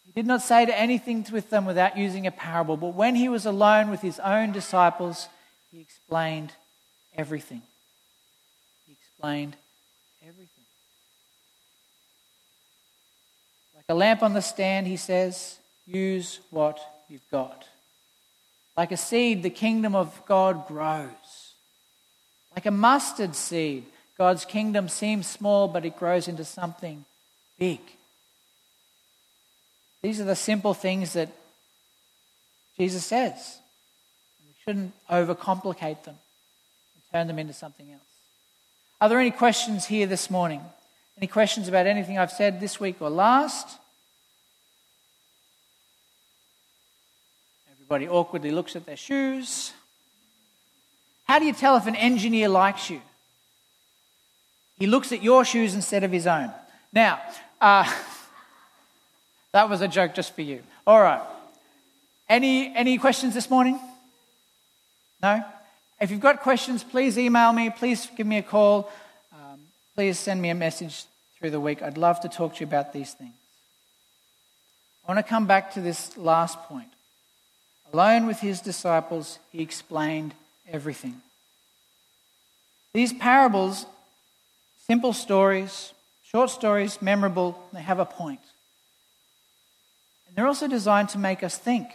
He 0.06 0.14
did 0.14 0.26
not 0.26 0.42
say 0.42 0.66
to 0.66 0.80
anything 0.80 1.28
with 1.30 1.50
them 1.50 1.66
without 1.66 1.98
using 1.98 2.26
a 2.26 2.32
parable. 2.32 2.78
But 2.78 2.96
when 2.96 3.16
he 3.16 3.28
was 3.28 3.46
alone 3.46 3.92
with 3.92 4.00
his 4.00 4.18
own 4.22 4.54
disciples, 4.54 5.28
he 5.72 5.82
explained 5.82 6.54
everything. 7.18 7.64
He 8.88 8.94
explained 8.94 9.58
everything. 10.26 10.64
Like 13.88 13.96
a 13.96 14.00
lamp 14.00 14.24
on 14.24 14.34
the 14.34 14.42
stand, 14.42 14.88
he 14.88 14.98
says, 14.98 15.58
use 15.86 16.40
what 16.52 16.80
you've 17.10 17.30
got. 17.30 17.68
Like 18.78 18.92
a 18.92 18.98
seed, 18.98 19.44
the 19.44 19.50
kingdom 19.50 19.96
of 19.96 20.26
God 20.26 20.68
grows. 20.68 21.54
Like 22.56 22.66
a 22.66 22.72
mustard 22.72 23.36
seed, 23.36 23.86
God's 24.18 24.46
kingdom 24.46 24.88
seems 24.88 25.28
small, 25.28 25.68
but 25.68 25.86
it 25.86 25.98
grows 25.98 26.28
into 26.28 26.46
something 26.46 27.04
big. 27.60 27.80
These 30.02 30.22
are 30.22 30.26
the 30.26 30.36
simple 30.36 30.74
things 30.74 31.14
that 31.14 31.30
Jesus 32.78 33.06
says. 33.06 33.60
We 34.46 34.54
shouldn't 34.64 34.94
overcomplicate 35.10 36.04
them 36.04 36.16
and 36.96 37.04
turn 37.12 37.28
them 37.28 37.40
into 37.40 37.54
something 37.54 37.92
else. 37.92 38.02
Are 39.02 39.10
there 39.10 39.20
any 39.20 39.32
questions 39.32 39.86
here 39.86 40.08
this 40.08 40.30
morning? 40.30 40.62
Any 41.18 41.28
questions 41.28 41.68
about 41.68 41.86
anything 41.86 42.18
I've 42.18 42.32
said 42.32 42.60
this 42.60 42.80
week 42.80 42.98
or 43.00 43.10
last? 43.10 43.78
Everybody 47.72 48.08
awkwardly 48.08 48.52
looks 48.52 48.76
at 48.76 48.86
their 48.86 48.98
shoes. 48.98 49.74
How 51.26 51.40
do 51.40 51.46
you 51.46 51.54
tell 51.54 51.78
if 51.78 51.88
an 51.88 51.96
engineer 51.96 52.50
likes 52.50 52.90
you? 52.90 53.02
He 54.78 54.88
looks 54.88 55.12
at 55.12 55.24
your 55.24 55.46
shoes 55.46 55.76
instead 55.76 56.04
of 56.04 56.12
his 56.12 56.28
own. 56.28 56.52
Now, 56.92 57.22
uh, 57.62 57.90
that 59.52 59.70
was 59.70 59.82
a 59.82 59.88
joke 59.88 60.16
just 60.16 60.34
for 60.34 60.42
you. 60.42 60.64
All 60.86 61.00
right. 61.00 61.22
Any, 62.28 62.76
any 62.76 62.98
questions 62.98 63.34
this 63.34 63.50
morning? 63.50 63.80
No? 65.22 65.44
If 66.02 66.12
you've 66.12 66.20
got 66.20 66.42
questions, 66.42 66.84
please 66.84 67.18
email 67.18 67.54
me, 67.54 67.70
please 67.70 68.08
give 68.18 68.28
me 68.28 68.40
a 68.40 68.44
call, 68.44 68.92
please 69.96 70.18
send 70.18 70.42
me 70.42 70.50
a 70.50 70.56
message 70.56 71.06
through 71.38 71.52
the 71.52 71.60
week. 71.60 71.82
I'd 71.82 71.98
love 71.98 72.22
to 72.22 72.30
talk 72.30 72.56
to 72.56 72.60
you 72.62 72.68
about 72.68 72.94
these 72.94 73.14
things. 73.14 73.34
I 75.06 75.12
want 75.12 75.26
to 75.26 75.30
come 75.30 75.46
back 75.46 75.74
to 75.74 75.82
this 75.82 76.18
last 76.18 76.58
point. 76.64 76.88
Alone 77.92 78.26
with 78.26 78.40
his 78.40 78.62
disciples, 78.62 79.40
he 79.52 79.62
explained 79.62 80.34
everything. 80.72 81.22
These 82.94 83.14
parables, 83.14 83.86
simple 84.88 85.14
stories, 85.14 85.94
short 86.24 86.50
stories, 86.50 87.02
memorable, 87.02 87.60
they 87.74 87.82
have 87.82 88.00
a 88.00 88.06
point. 88.06 88.40
And 90.28 90.36
they're 90.36 90.48
also 90.48 90.68
designed 90.68 91.10
to 91.10 91.18
make 91.20 91.44
us 91.44 91.58
think. 91.58 91.88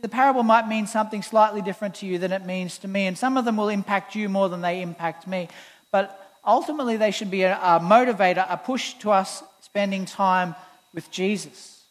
The 0.00 0.08
parable 0.08 0.44
might 0.44 0.68
mean 0.68 0.86
something 0.86 1.22
slightly 1.22 1.62
different 1.62 1.96
to 1.96 2.06
you 2.06 2.18
than 2.18 2.30
it 2.30 2.46
means 2.46 2.78
to 2.78 2.88
me, 2.88 3.06
and 3.06 3.18
some 3.18 3.36
of 3.36 3.44
them 3.44 3.56
will 3.56 3.68
impact 3.68 4.14
you 4.14 4.28
more 4.28 4.48
than 4.48 4.60
they 4.60 4.82
impact 4.82 5.26
me. 5.26 5.48
But 5.90 6.27
ultimately, 6.48 6.96
they 6.96 7.12
should 7.12 7.30
be 7.30 7.42
a, 7.42 7.56
a 7.56 7.78
motivator, 7.78 8.44
a 8.48 8.56
push 8.56 8.94
to 8.94 9.12
us 9.12 9.44
spending 9.60 10.06
time 10.06 10.56
with 10.92 11.10
Jesus. 11.12 11.84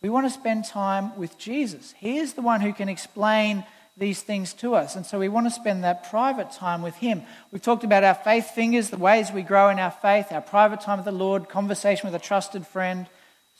We 0.00 0.08
want 0.08 0.26
to 0.26 0.30
spend 0.30 0.64
time 0.64 1.16
with 1.18 1.36
Jesus. 1.36 1.92
He 1.98 2.18
is 2.18 2.34
the 2.34 2.42
one 2.42 2.60
who 2.60 2.72
can 2.72 2.88
explain 2.88 3.64
these 3.96 4.22
things 4.22 4.52
to 4.54 4.74
us. 4.74 4.94
And 4.94 5.04
so 5.04 5.18
we 5.18 5.28
want 5.28 5.46
to 5.46 5.50
spend 5.50 5.84
that 5.84 6.10
private 6.10 6.52
time 6.52 6.82
with 6.82 6.94
Him. 6.96 7.22
We've 7.50 7.62
talked 7.62 7.82
about 7.82 8.04
our 8.04 8.14
faith 8.14 8.50
fingers, 8.50 8.90
the 8.90 8.98
ways 8.98 9.32
we 9.32 9.42
grow 9.42 9.70
in 9.70 9.78
our 9.78 9.90
faith, 9.90 10.30
our 10.30 10.42
private 10.42 10.80
time 10.80 10.98
with 10.98 11.06
the 11.06 11.12
Lord, 11.12 11.48
conversation 11.48 12.06
with 12.06 12.14
a 12.14 12.24
trusted 12.24 12.66
friend, 12.66 13.06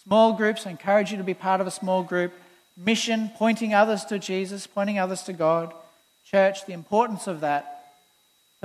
small 0.05 0.35
groups. 0.35 0.66
I 0.66 0.70
encourage 0.70 1.11
you 1.11 1.16
to 1.16 1.24
be 1.24 1.35
part 1.35 1.61
of 1.61 1.66
a 1.66 1.70
small 1.70 2.02
group 2.02 2.33
mission, 2.76 3.31
pointing 3.37 3.72
others 3.72 4.05
to 4.05 4.18
Jesus, 4.18 4.66
pointing 4.66 4.98
others 4.98 5.22
to 5.22 5.33
God, 5.33 5.72
church, 6.24 6.66
the 6.66 6.74
importance 6.74 7.26
of 7.26 7.40
that. 7.40 7.75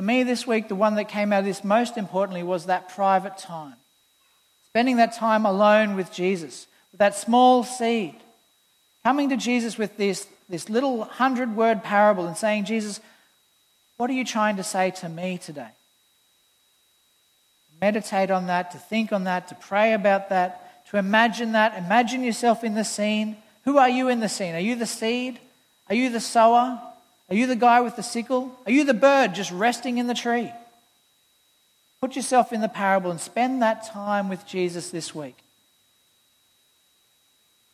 For 0.01 0.05
me 0.05 0.23
this 0.23 0.47
week, 0.47 0.67
the 0.67 0.73
one 0.73 0.95
that 0.95 1.09
came 1.09 1.31
out 1.31 1.41
of 1.41 1.45
this 1.45 1.63
most 1.63 1.95
importantly 1.95 2.41
was 2.41 2.65
that 2.65 2.89
private 2.89 3.37
time. 3.37 3.75
Spending 4.69 4.97
that 4.97 5.13
time 5.13 5.45
alone 5.45 5.95
with 5.95 6.11
Jesus, 6.11 6.65
with 6.91 6.97
that 6.97 7.13
small 7.13 7.63
seed. 7.63 8.15
Coming 9.03 9.29
to 9.29 9.37
Jesus 9.37 9.77
with 9.77 9.97
this, 9.97 10.27
this 10.49 10.71
little 10.71 11.03
hundred 11.03 11.55
word 11.55 11.83
parable 11.83 12.25
and 12.25 12.35
saying, 12.35 12.65
Jesus, 12.65 12.99
what 13.97 14.09
are 14.09 14.13
you 14.13 14.25
trying 14.25 14.55
to 14.55 14.63
say 14.63 14.89
to 14.89 15.07
me 15.07 15.37
today? 15.37 15.69
Meditate 17.79 18.31
on 18.31 18.47
that, 18.47 18.71
to 18.71 18.79
think 18.79 19.13
on 19.13 19.25
that, 19.25 19.49
to 19.49 19.55
pray 19.55 19.93
about 19.93 20.29
that, 20.29 20.83
to 20.89 20.97
imagine 20.97 21.51
that. 21.51 21.77
Imagine 21.77 22.23
yourself 22.23 22.63
in 22.63 22.73
the 22.73 22.83
scene 22.83 23.37
who 23.65 23.77
are 23.77 23.89
you 23.89 24.09
in 24.09 24.19
the 24.19 24.29
scene? 24.29 24.55
Are 24.55 24.59
you 24.59 24.75
the 24.75 24.87
seed? 24.87 25.39
Are 25.89 25.95
you 25.95 26.09
the 26.09 26.19
sower? 26.19 26.81
Are 27.31 27.35
you 27.35 27.47
the 27.47 27.55
guy 27.55 27.79
with 27.79 27.95
the 27.95 28.03
sickle? 28.03 28.51
Are 28.65 28.71
you 28.73 28.83
the 28.83 28.93
bird 28.93 29.33
just 29.33 29.53
resting 29.53 29.97
in 29.99 30.07
the 30.07 30.13
tree? 30.13 30.51
Put 32.01 32.17
yourself 32.17 32.51
in 32.51 32.59
the 32.59 32.67
parable 32.67 33.09
and 33.09 33.21
spend 33.21 33.61
that 33.61 33.85
time 33.85 34.27
with 34.27 34.45
Jesus 34.45 34.89
this 34.89 35.15
week. 35.15 35.37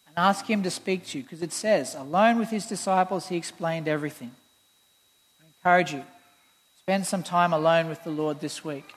And 0.06 0.16
ask 0.16 0.46
him 0.46 0.62
to 0.62 0.70
speak 0.70 1.08
to 1.08 1.18
you 1.18 1.24
because 1.24 1.42
it 1.42 1.52
says, 1.52 1.96
alone 1.96 2.38
with 2.38 2.52
his 2.52 2.68
disciples, 2.68 3.30
he 3.30 3.36
explained 3.36 3.88
everything. 3.88 4.30
I 5.42 5.48
encourage 5.48 5.92
you, 5.92 6.04
spend 6.78 7.08
some 7.08 7.24
time 7.24 7.52
alone 7.52 7.90
with 7.90 8.04
the 8.04 8.12
Lord 8.12 8.40
this 8.40 8.64
week. 8.64 8.94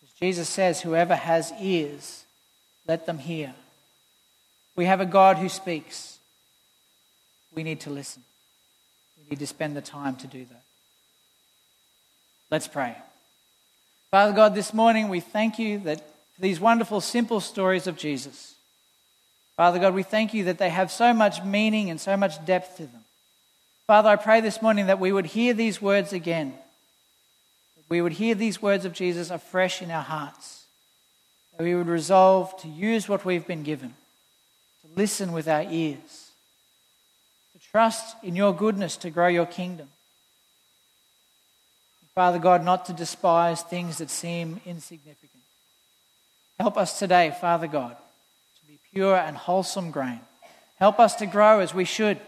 Because 0.00 0.14
Jesus 0.20 0.48
says, 0.48 0.82
whoever 0.82 1.16
has 1.16 1.52
ears, 1.60 2.26
let 2.86 3.06
them 3.06 3.18
hear. 3.18 3.56
We 4.76 4.84
have 4.84 5.00
a 5.00 5.06
God 5.06 5.38
who 5.38 5.48
speaks. 5.48 6.20
We 7.52 7.64
need 7.64 7.80
to 7.80 7.90
listen. 7.90 8.22
Need 9.30 9.38
to 9.40 9.46
spend 9.46 9.76
the 9.76 9.82
time 9.82 10.16
to 10.16 10.26
do 10.26 10.44
that. 10.44 10.62
Let's 12.50 12.68
pray. 12.68 12.96
Father 14.10 14.32
God, 14.32 14.54
this 14.54 14.72
morning 14.72 15.08
we 15.08 15.20
thank 15.20 15.58
you 15.58 15.80
that 15.80 15.98
for 16.36 16.42
these 16.42 16.60
wonderful, 16.60 17.00
simple 17.00 17.40
stories 17.40 17.86
of 17.86 17.96
Jesus. 17.96 18.54
Father 19.56 19.78
God, 19.78 19.94
we 19.94 20.02
thank 20.02 20.34
you 20.34 20.44
that 20.44 20.58
they 20.58 20.68
have 20.68 20.90
so 20.90 21.14
much 21.14 21.42
meaning 21.42 21.90
and 21.90 22.00
so 22.00 22.16
much 22.16 22.44
depth 22.44 22.76
to 22.76 22.82
them. 22.86 23.04
Father, 23.86 24.10
I 24.10 24.16
pray 24.16 24.40
this 24.40 24.60
morning 24.60 24.86
that 24.86 25.00
we 25.00 25.12
would 25.12 25.26
hear 25.26 25.54
these 25.54 25.80
words 25.80 26.12
again. 26.12 26.50
That 27.76 27.84
we 27.88 28.02
would 28.02 28.12
hear 28.12 28.34
these 28.34 28.60
words 28.60 28.84
of 28.84 28.92
Jesus 28.92 29.30
afresh 29.30 29.80
in 29.80 29.90
our 29.90 30.02
hearts. 30.02 30.66
That 31.56 31.64
we 31.64 31.74
would 31.74 31.88
resolve 31.88 32.56
to 32.62 32.68
use 32.68 33.08
what 33.08 33.24
we've 33.24 33.46
been 33.46 33.62
given 33.62 33.94
to 34.82 35.00
listen 35.00 35.32
with 35.32 35.48
our 35.48 35.62
ears, 35.62 36.25
trust 37.76 38.16
in 38.22 38.34
your 38.34 38.56
goodness 38.56 38.96
to 38.96 39.10
grow 39.10 39.28
your 39.28 39.44
kingdom. 39.44 39.86
Father 42.14 42.38
God, 42.38 42.64
not 42.64 42.86
to 42.86 42.94
despise 42.94 43.60
things 43.60 43.98
that 43.98 44.08
seem 44.08 44.62
insignificant. 44.64 45.42
Help 46.58 46.78
us 46.78 46.98
today, 46.98 47.36
Father 47.38 47.66
God, 47.66 47.94
to 47.94 48.66
be 48.66 48.78
pure 48.94 49.14
and 49.14 49.36
wholesome 49.36 49.90
grain. 49.90 50.20
Help 50.76 50.98
us 50.98 51.16
to 51.16 51.26
grow 51.26 51.60
as 51.60 51.74
we 51.74 51.84
should. 51.84 52.18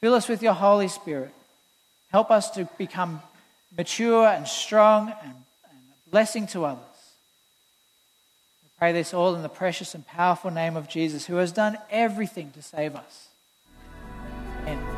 Fill 0.00 0.14
us 0.14 0.28
with 0.28 0.40
your 0.40 0.52
Holy 0.52 0.86
Spirit. 0.86 1.34
Help 2.12 2.30
us 2.30 2.50
to 2.50 2.68
become 2.78 3.20
mature 3.76 4.28
and 4.28 4.46
strong 4.46 5.08
and, 5.08 5.34
and 5.68 5.80
a 6.06 6.10
blessing 6.10 6.46
to 6.46 6.64
others 6.64 7.00
We 8.62 8.68
pray 8.78 8.92
this 8.92 9.12
all 9.12 9.34
in 9.34 9.42
the 9.42 9.48
precious 9.48 9.96
and 9.96 10.06
powerful 10.06 10.52
name 10.52 10.76
of 10.76 10.88
Jesus, 10.88 11.26
who 11.26 11.38
has 11.38 11.50
done 11.50 11.76
everything 11.90 12.52
to 12.52 12.62
save 12.62 12.94
us 12.94 13.30
and 14.66 14.93